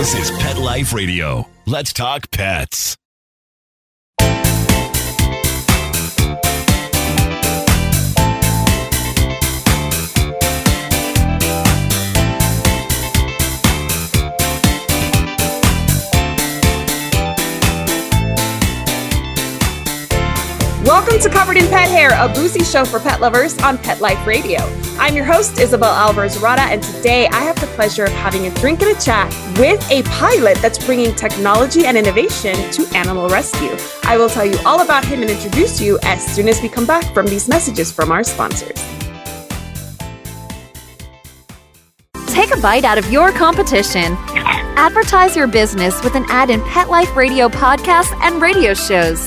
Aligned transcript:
This 0.00 0.14
is 0.14 0.30
Pet 0.38 0.56
Life 0.56 0.94
Radio. 0.94 1.46
Let's 1.66 1.92
talk 1.92 2.30
pets. 2.30 2.96
Welcome 20.82 21.18
to 21.18 21.28
Covered 21.30 21.58
in 21.58 21.68
Pet 21.68 21.90
Hair, 21.90 22.12
a 22.18 22.26
boozy 22.32 22.64
show 22.64 22.86
for 22.86 23.00
pet 23.00 23.20
lovers 23.20 23.58
on 23.58 23.76
Pet 23.76 24.00
Life 24.00 24.26
Radio. 24.26 24.60
I'm 25.00 25.16
your 25.16 25.24
host, 25.24 25.58
Isabel 25.58 25.88
Alvarez 25.88 26.38
Rada, 26.38 26.60
and 26.60 26.82
today 26.82 27.26
I 27.28 27.40
have 27.40 27.58
the 27.58 27.66
pleasure 27.68 28.04
of 28.04 28.12
having 28.12 28.46
a 28.46 28.54
drink 28.56 28.82
and 28.82 28.94
a 28.94 29.00
chat 29.00 29.28
with 29.58 29.90
a 29.90 30.02
pilot 30.02 30.58
that's 30.58 30.84
bringing 30.84 31.14
technology 31.14 31.86
and 31.86 31.96
innovation 31.96 32.54
to 32.72 32.86
animal 32.94 33.26
rescue. 33.30 33.74
I 34.04 34.18
will 34.18 34.28
tell 34.28 34.44
you 34.44 34.58
all 34.66 34.82
about 34.82 35.06
him 35.06 35.22
and 35.22 35.30
introduce 35.30 35.80
you 35.80 35.98
as 36.02 36.22
soon 36.22 36.50
as 36.50 36.60
we 36.60 36.68
come 36.68 36.84
back 36.84 37.14
from 37.14 37.24
these 37.24 37.48
messages 37.48 37.90
from 37.90 38.12
our 38.12 38.22
sponsors. 38.22 38.76
Take 42.26 42.54
a 42.54 42.60
bite 42.60 42.84
out 42.84 42.98
of 42.98 43.10
your 43.10 43.32
competition. 43.32 44.18
Advertise 44.76 45.34
your 45.34 45.46
business 45.46 46.04
with 46.04 46.14
an 46.14 46.26
ad 46.28 46.50
in 46.50 46.60
Pet 46.64 46.90
Life 46.90 47.16
Radio 47.16 47.48
podcasts 47.48 48.12
and 48.20 48.42
radio 48.42 48.74
shows. 48.74 49.26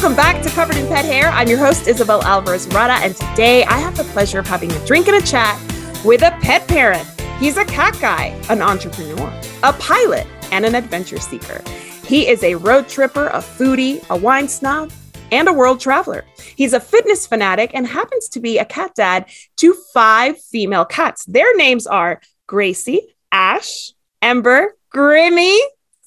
Welcome 0.00 0.16
back 0.16 0.42
to 0.44 0.48
Covered 0.48 0.76
in 0.76 0.86
Pet 0.86 1.04
Hair. 1.04 1.28
I'm 1.28 1.46
your 1.46 1.58
host, 1.58 1.86
Isabel 1.86 2.22
Alvarez 2.22 2.66
Rada, 2.68 2.94
and 3.04 3.14
today 3.14 3.64
I 3.64 3.76
have 3.76 3.98
the 3.98 4.04
pleasure 4.04 4.38
of 4.38 4.46
having 4.46 4.72
a 4.72 4.86
drink 4.86 5.08
and 5.08 5.22
a 5.22 5.26
chat 5.26 5.60
with 6.06 6.22
a 6.22 6.30
pet 6.40 6.66
parent. 6.66 7.06
He's 7.38 7.58
a 7.58 7.66
cat 7.66 7.98
guy, 8.00 8.34
an 8.48 8.62
entrepreneur, 8.62 9.30
a 9.62 9.74
pilot, 9.74 10.26
and 10.52 10.64
an 10.64 10.74
adventure 10.74 11.18
seeker. 11.18 11.62
He 12.06 12.26
is 12.28 12.42
a 12.42 12.54
road 12.54 12.88
tripper, 12.88 13.26
a 13.26 13.40
foodie, 13.40 14.02
a 14.08 14.16
wine 14.16 14.48
snob, 14.48 14.90
and 15.32 15.48
a 15.48 15.52
world 15.52 15.80
traveler. 15.80 16.24
He's 16.56 16.72
a 16.72 16.80
fitness 16.80 17.26
fanatic 17.26 17.72
and 17.74 17.86
happens 17.86 18.30
to 18.30 18.40
be 18.40 18.56
a 18.56 18.64
cat 18.64 18.92
dad 18.94 19.26
to 19.56 19.74
five 19.92 20.40
female 20.40 20.86
cats. 20.86 21.26
Their 21.26 21.54
names 21.58 21.86
are 21.86 22.22
Gracie, 22.46 23.16
Ash, 23.30 23.92
Ember, 24.22 24.76
Grimmy, 24.94 25.58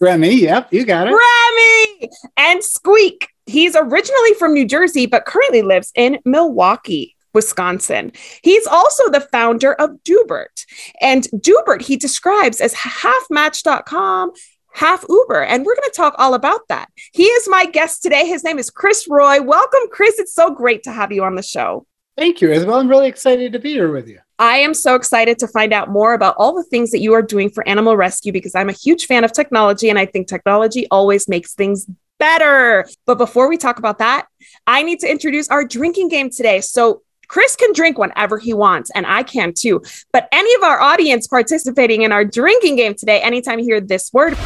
Remy, 0.04 0.36
yep, 0.36 0.68
you 0.74 0.86
got 0.86 1.08
it. 1.08 1.12
Remy, 1.12 2.10
and 2.36 2.62
Squeak. 2.62 3.30
He's 3.46 3.74
originally 3.74 4.34
from 4.38 4.54
New 4.54 4.66
Jersey, 4.66 5.06
but 5.06 5.26
currently 5.26 5.62
lives 5.62 5.94
in 5.96 6.20
Milwaukee, 6.26 7.16
Wisconsin. 7.34 8.12
He's 8.42 8.68
also 8.68 9.10
the 9.10 9.22
founder 9.32 9.74
of 9.76 9.92
Doobert. 10.04 10.66
And 11.00 11.24
Doobert, 11.36 11.84
he 11.84 11.96
describes 11.96 12.60
as 12.60 12.74
half 12.74 13.26
match.com, 13.30 14.32
half 14.74 15.06
Uber. 15.08 15.42
And 15.44 15.66
we're 15.66 15.76
going 15.76 15.90
to 15.90 15.96
talk 15.96 16.16
all 16.18 16.34
about 16.34 16.68
that. 16.68 16.90
He 17.14 17.24
is 17.24 17.48
my 17.48 17.66
guest 17.66 18.04
today. 18.04 18.28
His 18.28 18.44
name 18.44 18.60
is 18.60 18.70
Chris 18.70 19.08
Roy. 19.10 19.42
Welcome, 19.42 19.88
Chris. 19.90 20.20
It's 20.20 20.36
so 20.36 20.54
great 20.54 20.84
to 20.84 20.92
have 20.92 21.14
you 21.14 21.24
on 21.24 21.36
the 21.36 21.44
show. 21.44 21.86
Thank 22.18 22.42
you, 22.42 22.52
Isabel. 22.52 22.76
I'm 22.76 22.90
really 22.90 23.08
excited 23.08 23.54
to 23.54 23.60
be 23.60 23.72
here 23.72 23.92
with 23.92 24.10
you. 24.10 24.20
I 24.40 24.58
am 24.58 24.74
so 24.74 24.96
excited 24.96 25.38
to 25.40 25.48
find 25.48 25.74
out 25.74 25.90
more 25.90 26.14
about 26.14 26.36
all 26.38 26.56
the 26.56 26.64
things 26.64 26.92
that 26.92 27.00
you 27.00 27.14
are 27.14 27.22
doing 27.22 27.50
for 27.50 27.68
animal 27.68 27.96
rescue 27.96 28.32
because 28.32 28.56
I'm 28.56 28.70
a 28.70 28.74
huge 28.74 29.06
fan 29.06 29.24
of 29.24 29.32
technology 29.32 29.90
and 29.90 30.00
I 30.00 30.06
think 30.06 30.28
technology 30.28 30.88
always 30.90 31.28
makes 31.30 31.54
things 31.54 31.88
better. 32.20 32.88
But 33.06 33.18
before 33.18 33.48
we 33.48 33.58
talk 33.58 33.78
about 33.78 34.00
that, 34.00 34.28
I 34.66 34.82
need 34.82 35.00
to 35.00 35.10
introduce 35.10 35.48
our 35.50 35.64
drinking 35.64 36.10
game 36.10 36.30
today. 36.30 36.62
So 36.62 37.04
Chris 37.28 37.56
can 37.56 37.74
drink 37.74 37.98
whenever 37.98 38.38
he 38.38 38.54
wants, 38.54 38.92
and 38.94 39.08
I 39.08 39.24
can 39.24 39.54
too. 39.54 39.82
But 40.12 40.28
any 40.32 40.54
of 40.56 40.64
our 40.64 40.80
audience 40.82 41.26
participating 41.26 42.02
in 42.04 42.12
our 42.12 42.26
drinking 42.26 42.76
game 42.76 42.94
today, 42.96 43.22
anytime 43.22 43.60
you 43.60 43.66
hear 43.66 43.82
this 43.82 44.12
word, 44.14 44.38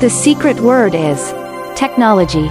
The 0.00 0.10
secret 0.10 0.60
word 0.60 0.94
is 0.94 1.32
technology. 1.74 2.50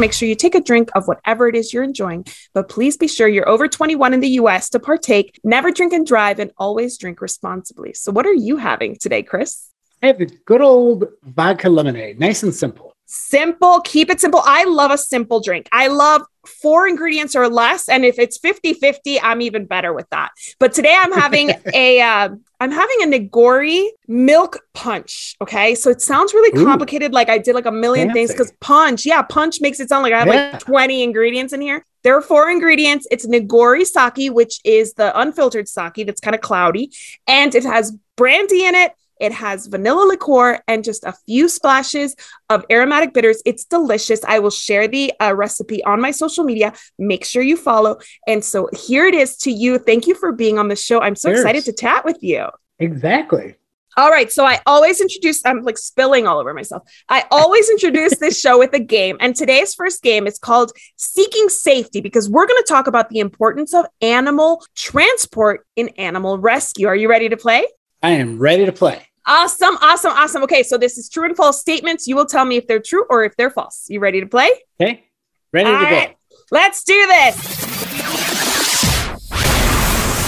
Make 0.00 0.12
sure 0.12 0.28
you 0.28 0.34
take 0.34 0.54
a 0.54 0.60
drink 0.60 0.90
of 0.94 1.06
whatever 1.06 1.46
it 1.46 1.54
is 1.54 1.72
you're 1.72 1.84
enjoying. 1.84 2.26
But 2.54 2.68
please 2.68 2.96
be 2.96 3.06
sure 3.06 3.28
you're 3.28 3.48
over 3.48 3.68
21 3.68 4.14
in 4.14 4.20
the 4.20 4.28
US 4.40 4.70
to 4.70 4.80
partake. 4.80 5.38
Never 5.44 5.70
drink 5.70 5.92
and 5.92 6.06
drive, 6.06 6.38
and 6.38 6.50
always 6.56 6.98
drink 6.98 7.20
responsibly. 7.20 7.92
So, 7.94 8.10
what 8.10 8.26
are 8.26 8.32
you 8.32 8.56
having 8.56 8.96
today, 8.96 9.22
Chris? 9.22 9.68
I 10.02 10.06
have 10.06 10.18
the 10.18 10.26
good 10.46 10.62
old 10.62 11.04
vodka 11.22 11.68
lemonade, 11.68 12.18
nice 12.18 12.42
and 12.42 12.54
simple. 12.54 12.94
Simple, 13.06 13.80
keep 13.80 14.08
it 14.08 14.20
simple. 14.20 14.40
I 14.44 14.64
love 14.64 14.90
a 14.90 14.98
simple 14.98 15.40
drink. 15.40 15.68
I 15.72 15.88
love 15.88 16.22
four 16.46 16.88
ingredients 16.88 17.34
or 17.36 17.48
less. 17.48 17.88
And 17.88 18.04
if 18.04 18.18
it's 18.18 18.38
50 18.38 18.74
50, 18.74 19.20
I'm 19.20 19.40
even 19.42 19.66
better 19.66 19.92
with 19.92 20.08
that. 20.10 20.30
But 20.58 20.72
today 20.72 20.96
I'm 20.98 21.12
having 21.12 21.50
a. 21.74 22.00
Uh, 22.00 22.30
I'm 22.62 22.70
having 22.70 22.96
a 23.02 23.06
Nigori 23.06 23.86
milk 24.06 24.58
punch. 24.74 25.34
Okay. 25.40 25.74
So 25.74 25.88
it 25.88 26.02
sounds 26.02 26.34
really 26.34 26.60
Ooh. 26.60 26.64
complicated. 26.66 27.10
Like 27.14 27.30
I 27.30 27.38
did 27.38 27.54
like 27.54 27.64
a 27.64 27.72
million 27.72 28.12
things 28.12 28.30
because 28.30 28.52
punch, 28.60 29.06
yeah, 29.06 29.22
punch 29.22 29.62
makes 29.62 29.80
it 29.80 29.88
sound 29.88 30.02
like 30.02 30.12
I 30.12 30.18
have 30.18 30.28
Yeah. 30.28 30.50
like 30.52 30.60
20 30.60 31.02
ingredients 31.02 31.54
in 31.54 31.62
here. 31.62 31.86
There 32.02 32.14
are 32.16 32.20
four 32.20 32.50
ingredients. 32.50 33.06
It's 33.10 33.26
Nigori 33.26 33.86
sake, 33.86 34.30
which 34.30 34.60
is 34.62 34.92
the 34.92 35.18
unfiltered 35.18 35.68
sake 35.68 36.04
that's 36.06 36.20
kind 36.20 36.34
of 36.34 36.42
cloudy. 36.42 36.90
And 37.26 37.54
it 37.54 37.64
has 37.64 37.96
brandy 38.16 38.66
in 38.66 38.74
it. 38.74 38.92
It 39.20 39.32
has 39.32 39.66
vanilla 39.66 40.06
liqueur 40.06 40.60
and 40.66 40.82
just 40.82 41.04
a 41.04 41.14
few 41.26 41.48
splashes 41.48 42.16
of 42.48 42.64
aromatic 42.70 43.12
bitters. 43.12 43.42
It's 43.44 43.64
delicious. 43.64 44.20
I 44.24 44.38
will 44.38 44.50
share 44.50 44.88
the 44.88 45.12
uh, 45.20 45.34
recipe 45.34 45.84
on 45.84 46.00
my 46.00 46.10
social 46.10 46.44
media. 46.44 46.72
Make 46.98 47.24
sure 47.24 47.42
you 47.42 47.56
follow. 47.56 47.98
And 48.26 48.44
so 48.44 48.68
here 48.72 49.06
it 49.06 49.14
is 49.14 49.36
to 49.38 49.50
you. 49.50 49.78
Thank 49.78 50.06
you 50.06 50.14
for 50.14 50.32
being 50.32 50.58
on 50.58 50.68
the 50.68 50.76
show. 50.76 51.00
I'm 51.00 51.16
so 51.16 51.28
Cheers. 51.28 51.40
excited 51.40 51.64
to 51.66 51.72
chat 51.72 52.04
with 52.04 52.18
you. 52.22 52.46
Exactly. 52.78 53.56
All 53.96 54.10
right. 54.10 54.30
So 54.30 54.44
I 54.44 54.60
always 54.66 55.00
introduce, 55.00 55.44
I'm 55.44 55.62
like 55.62 55.76
spilling 55.76 56.26
all 56.26 56.38
over 56.38 56.54
myself. 56.54 56.84
I 57.08 57.24
always 57.30 57.68
introduce 57.68 58.16
this 58.18 58.40
show 58.40 58.58
with 58.58 58.72
a 58.72 58.78
game. 58.78 59.16
And 59.20 59.34
today's 59.34 59.74
first 59.74 60.02
game 60.02 60.26
is 60.26 60.38
called 60.38 60.72
Seeking 60.96 61.48
Safety 61.48 62.00
because 62.00 62.30
we're 62.30 62.46
going 62.46 62.62
to 62.62 62.68
talk 62.68 62.86
about 62.86 63.10
the 63.10 63.18
importance 63.18 63.74
of 63.74 63.86
animal 64.00 64.64
transport 64.76 65.66
in 65.76 65.88
animal 65.98 66.38
rescue. 66.38 66.86
Are 66.86 66.96
you 66.96 67.10
ready 67.10 67.28
to 67.28 67.36
play? 67.36 67.66
I 68.02 68.12
am 68.12 68.38
ready 68.38 68.64
to 68.64 68.72
play. 68.72 69.06
Awesome. 69.26 69.76
Awesome. 69.80 70.12
Awesome. 70.12 70.42
Okay. 70.44 70.62
So 70.62 70.78
this 70.78 70.98
is 70.98 71.08
true 71.08 71.24
and 71.24 71.36
false 71.36 71.60
statements. 71.60 72.06
You 72.06 72.16
will 72.16 72.26
tell 72.26 72.44
me 72.44 72.56
if 72.56 72.66
they're 72.66 72.80
true 72.80 73.04
or 73.10 73.24
if 73.24 73.36
they're 73.36 73.50
false. 73.50 73.86
You 73.88 74.00
ready 74.00 74.20
to 74.20 74.26
play? 74.26 74.50
Okay. 74.80 75.04
Ready 75.52 75.70
All 75.70 75.78
to 75.78 75.84
right. 75.84 76.08
go. 76.10 76.36
Let's 76.50 76.84
do 76.84 77.06
this. 77.06 77.70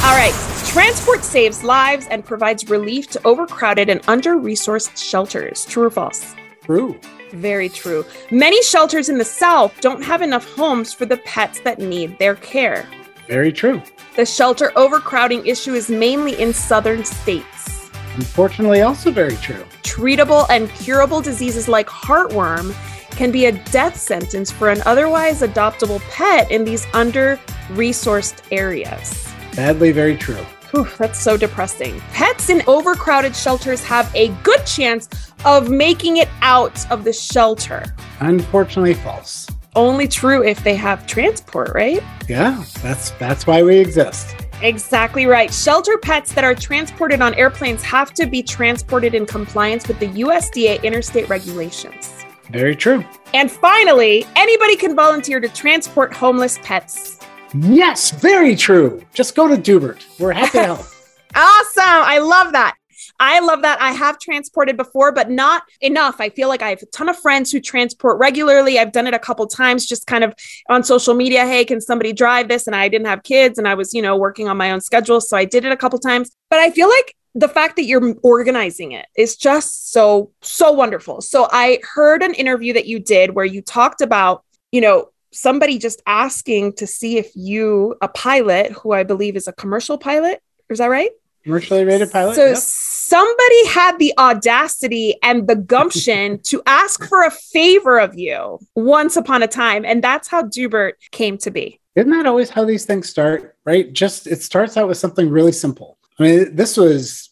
All 0.04 0.16
right. 0.16 0.34
Transport 0.66 1.22
saves 1.22 1.62
lives 1.62 2.06
and 2.10 2.24
provides 2.24 2.70
relief 2.70 3.08
to 3.10 3.20
overcrowded 3.26 3.88
and 3.90 4.00
under 4.08 4.36
resourced 4.36 4.96
shelters. 4.96 5.64
True 5.66 5.84
or 5.84 5.90
false? 5.90 6.34
True. 6.64 6.98
Very 7.32 7.68
true. 7.68 8.04
Many 8.30 8.62
shelters 8.62 9.08
in 9.08 9.18
the 9.18 9.24
South 9.24 9.78
don't 9.80 10.02
have 10.02 10.22
enough 10.22 10.44
homes 10.54 10.92
for 10.92 11.06
the 11.06 11.18
pets 11.18 11.60
that 11.60 11.78
need 11.78 12.18
their 12.18 12.36
care. 12.36 12.88
Very 13.28 13.52
true. 13.52 13.82
The 14.16 14.26
shelter 14.26 14.72
overcrowding 14.76 15.46
issue 15.46 15.74
is 15.74 15.88
mainly 15.88 16.40
in 16.40 16.52
southern 16.52 17.04
states. 17.04 17.71
Unfortunately, 18.16 18.82
also 18.82 19.10
very 19.10 19.36
true. 19.36 19.64
Treatable 19.82 20.46
and 20.50 20.68
curable 20.70 21.20
diseases 21.20 21.68
like 21.68 21.88
heartworm 21.88 22.74
can 23.10 23.30
be 23.30 23.46
a 23.46 23.52
death 23.52 23.96
sentence 23.96 24.50
for 24.50 24.70
an 24.70 24.82
otherwise 24.86 25.42
adoptable 25.42 26.00
pet 26.10 26.50
in 26.50 26.64
these 26.64 26.86
under 26.94 27.38
resourced 27.70 28.42
areas. 28.50 29.28
Sadly, 29.52 29.92
very 29.92 30.16
true. 30.16 30.44
Whew, 30.70 30.88
that's 30.96 31.20
so 31.20 31.36
depressing. 31.36 32.00
Pets 32.12 32.48
in 32.48 32.62
overcrowded 32.66 33.36
shelters 33.36 33.84
have 33.84 34.10
a 34.14 34.28
good 34.42 34.64
chance 34.64 35.08
of 35.44 35.68
making 35.68 36.16
it 36.16 36.28
out 36.40 36.90
of 36.90 37.04
the 37.04 37.12
shelter. 37.12 37.84
Unfortunately, 38.20 38.94
false. 38.94 39.46
Only 39.74 40.08
true 40.08 40.42
if 40.42 40.62
they 40.64 40.74
have 40.74 41.06
transport, 41.06 41.72
right? 41.74 42.02
Yeah, 42.28 42.64
that's 42.82 43.10
that's 43.12 43.46
why 43.46 43.62
we 43.62 43.78
exist. 43.78 44.41
Exactly 44.62 45.26
right. 45.26 45.52
Shelter 45.52 45.98
pets 45.98 46.32
that 46.34 46.44
are 46.44 46.54
transported 46.54 47.20
on 47.20 47.34
airplanes 47.34 47.82
have 47.82 48.14
to 48.14 48.26
be 48.26 48.42
transported 48.42 49.14
in 49.14 49.26
compliance 49.26 49.88
with 49.88 49.98
the 49.98 50.08
USDA 50.08 50.82
interstate 50.82 51.28
regulations. 51.28 52.24
Very 52.50 52.76
true. 52.76 53.04
And 53.34 53.50
finally, 53.50 54.24
anybody 54.36 54.76
can 54.76 54.94
volunteer 54.94 55.40
to 55.40 55.48
transport 55.48 56.12
homeless 56.14 56.58
pets. 56.62 57.18
Yes, 57.54 58.10
very 58.10 58.54
true. 58.56 59.02
Just 59.14 59.34
go 59.34 59.48
to 59.48 59.56
Doobert. 59.56 60.04
We're 60.18 60.32
happy 60.32 60.58
to 60.58 60.64
help. 60.64 60.86
Awesome. 61.34 61.82
I 61.86 62.18
love 62.18 62.52
that. 62.52 62.76
I 63.22 63.38
love 63.38 63.62
that. 63.62 63.80
I 63.80 63.92
have 63.92 64.18
transported 64.18 64.76
before, 64.76 65.12
but 65.12 65.30
not 65.30 65.62
enough. 65.80 66.16
I 66.18 66.28
feel 66.28 66.48
like 66.48 66.60
I 66.60 66.70
have 66.70 66.82
a 66.82 66.86
ton 66.86 67.08
of 67.08 67.16
friends 67.16 67.52
who 67.52 67.60
transport 67.60 68.18
regularly. 68.18 68.80
I've 68.80 68.90
done 68.90 69.06
it 69.06 69.14
a 69.14 69.18
couple 69.20 69.46
times, 69.46 69.86
just 69.86 70.08
kind 70.08 70.24
of 70.24 70.34
on 70.68 70.82
social 70.82 71.14
media. 71.14 71.46
Hey, 71.46 71.64
can 71.64 71.80
somebody 71.80 72.12
drive 72.12 72.48
this? 72.48 72.66
And 72.66 72.74
I 72.74 72.88
didn't 72.88 73.06
have 73.06 73.22
kids 73.22 73.58
and 73.58 73.68
I 73.68 73.74
was, 73.74 73.94
you 73.94 74.02
know, 74.02 74.16
working 74.16 74.48
on 74.48 74.56
my 74.56 74.72
own 74.72 74.80
schedule. 74.80 75.20
So 75.20 75.36
I 75.36 75.44
did 75.44 75.64
it 75.64 75.70
a 75.70 75.76
couple 75.76 76.00
times. 76.00 76.32
But 76.50 76.58
I 76.58 76.72
feel 76.72 76.88
like 76.88 77.14
the 77.36 77.46
fact 77.46 77.76
that 77.76 77.84
you're 77.84 78.16
organizing 78.24 78.90
it 78.90 79.06
is 79.16 79.36
just 79.36 79.92
so 79.92 80.32
so 80.42 80.72
wonderful. 80.72 81.20
So 81.20 81.48
I 81.52 81.78
heard 81.94 82.24
an 82.24 82.34
interview 82.34 82.72
that 82.72 82.86
you 82.86 82.98
did 82.98 83.36
where 83.36 83.44
you 83.44 83.62
talked 83.62 84.00
about, 84.00 84.42
you 84.72 84.80
know, 84.80 85.10
somebody 85.30 85.78
just 85.78 86.02
asking 86.06 86.72
to 86.74 86.88
see 86.88 87.18
if 87.18 87.30
you 87.36 87.94
a 88.02 88.08
pilot 88.08 88.72
who 88.72 88.90
I 88.90 89.04
believe 89.04 89.36
is 89.36 89.46
a 89.46 89.52
commercial 89.52 89.96
pilot, 89.96 90.42
is 90.68 90.78
that 90.78 90.86
right? 90.86 91.12
Commercially 91.44 91.84
rated 91.84 92.10
pilot. 92.10 92.34
So 92.34 92.46
yep. 92.48 92.58
Somebody 93.04 93.66
had 93.66 93.98
the 93.98 94.14
audacity 94.16 95.16
and 95.22 95.48
the 95.48 95.56
gumption 95.56 96.38
to 96.44 96.62
ask 96.66 97.04
for 97.08 97.24
a 97.24 97.30
favor 97.30 97.98
of 97.98 98.16
you 98.16 98.58
once 98.74 99.16
upon 99.16 99.42
a 99.42 99.48
time 99.48 99.84
and 99.84 100.02
that's 100.02 100.28
how 100.28 100.42
Doobert 100.42 100.92
came 101.10 101.36
to 101.38 101.50
be. 101.50 101.80
Isn't 101.96 102.10
that 102.10 102.26
always 102.26 102.48
how 102.48 102.64
these 102.64 102.84
things 102.84 103.08
start, 103.08 103.56
right? 103.64 103.92
Just 103.92 104.26
it 104.26 104.42
starts 104.42 104.76
out 104.76 104.88
with 104.88 104.98
something 104.98 105.28
really 105.28 105.52
simple 105.52 105.98
I 106.18 106.22
mean, 106.22 106.54
this 106.54 106.76
was 106.76 107.30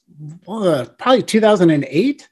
uh, 0.48 0.86
probably 0.98 1.22
2008. 1.22 2.28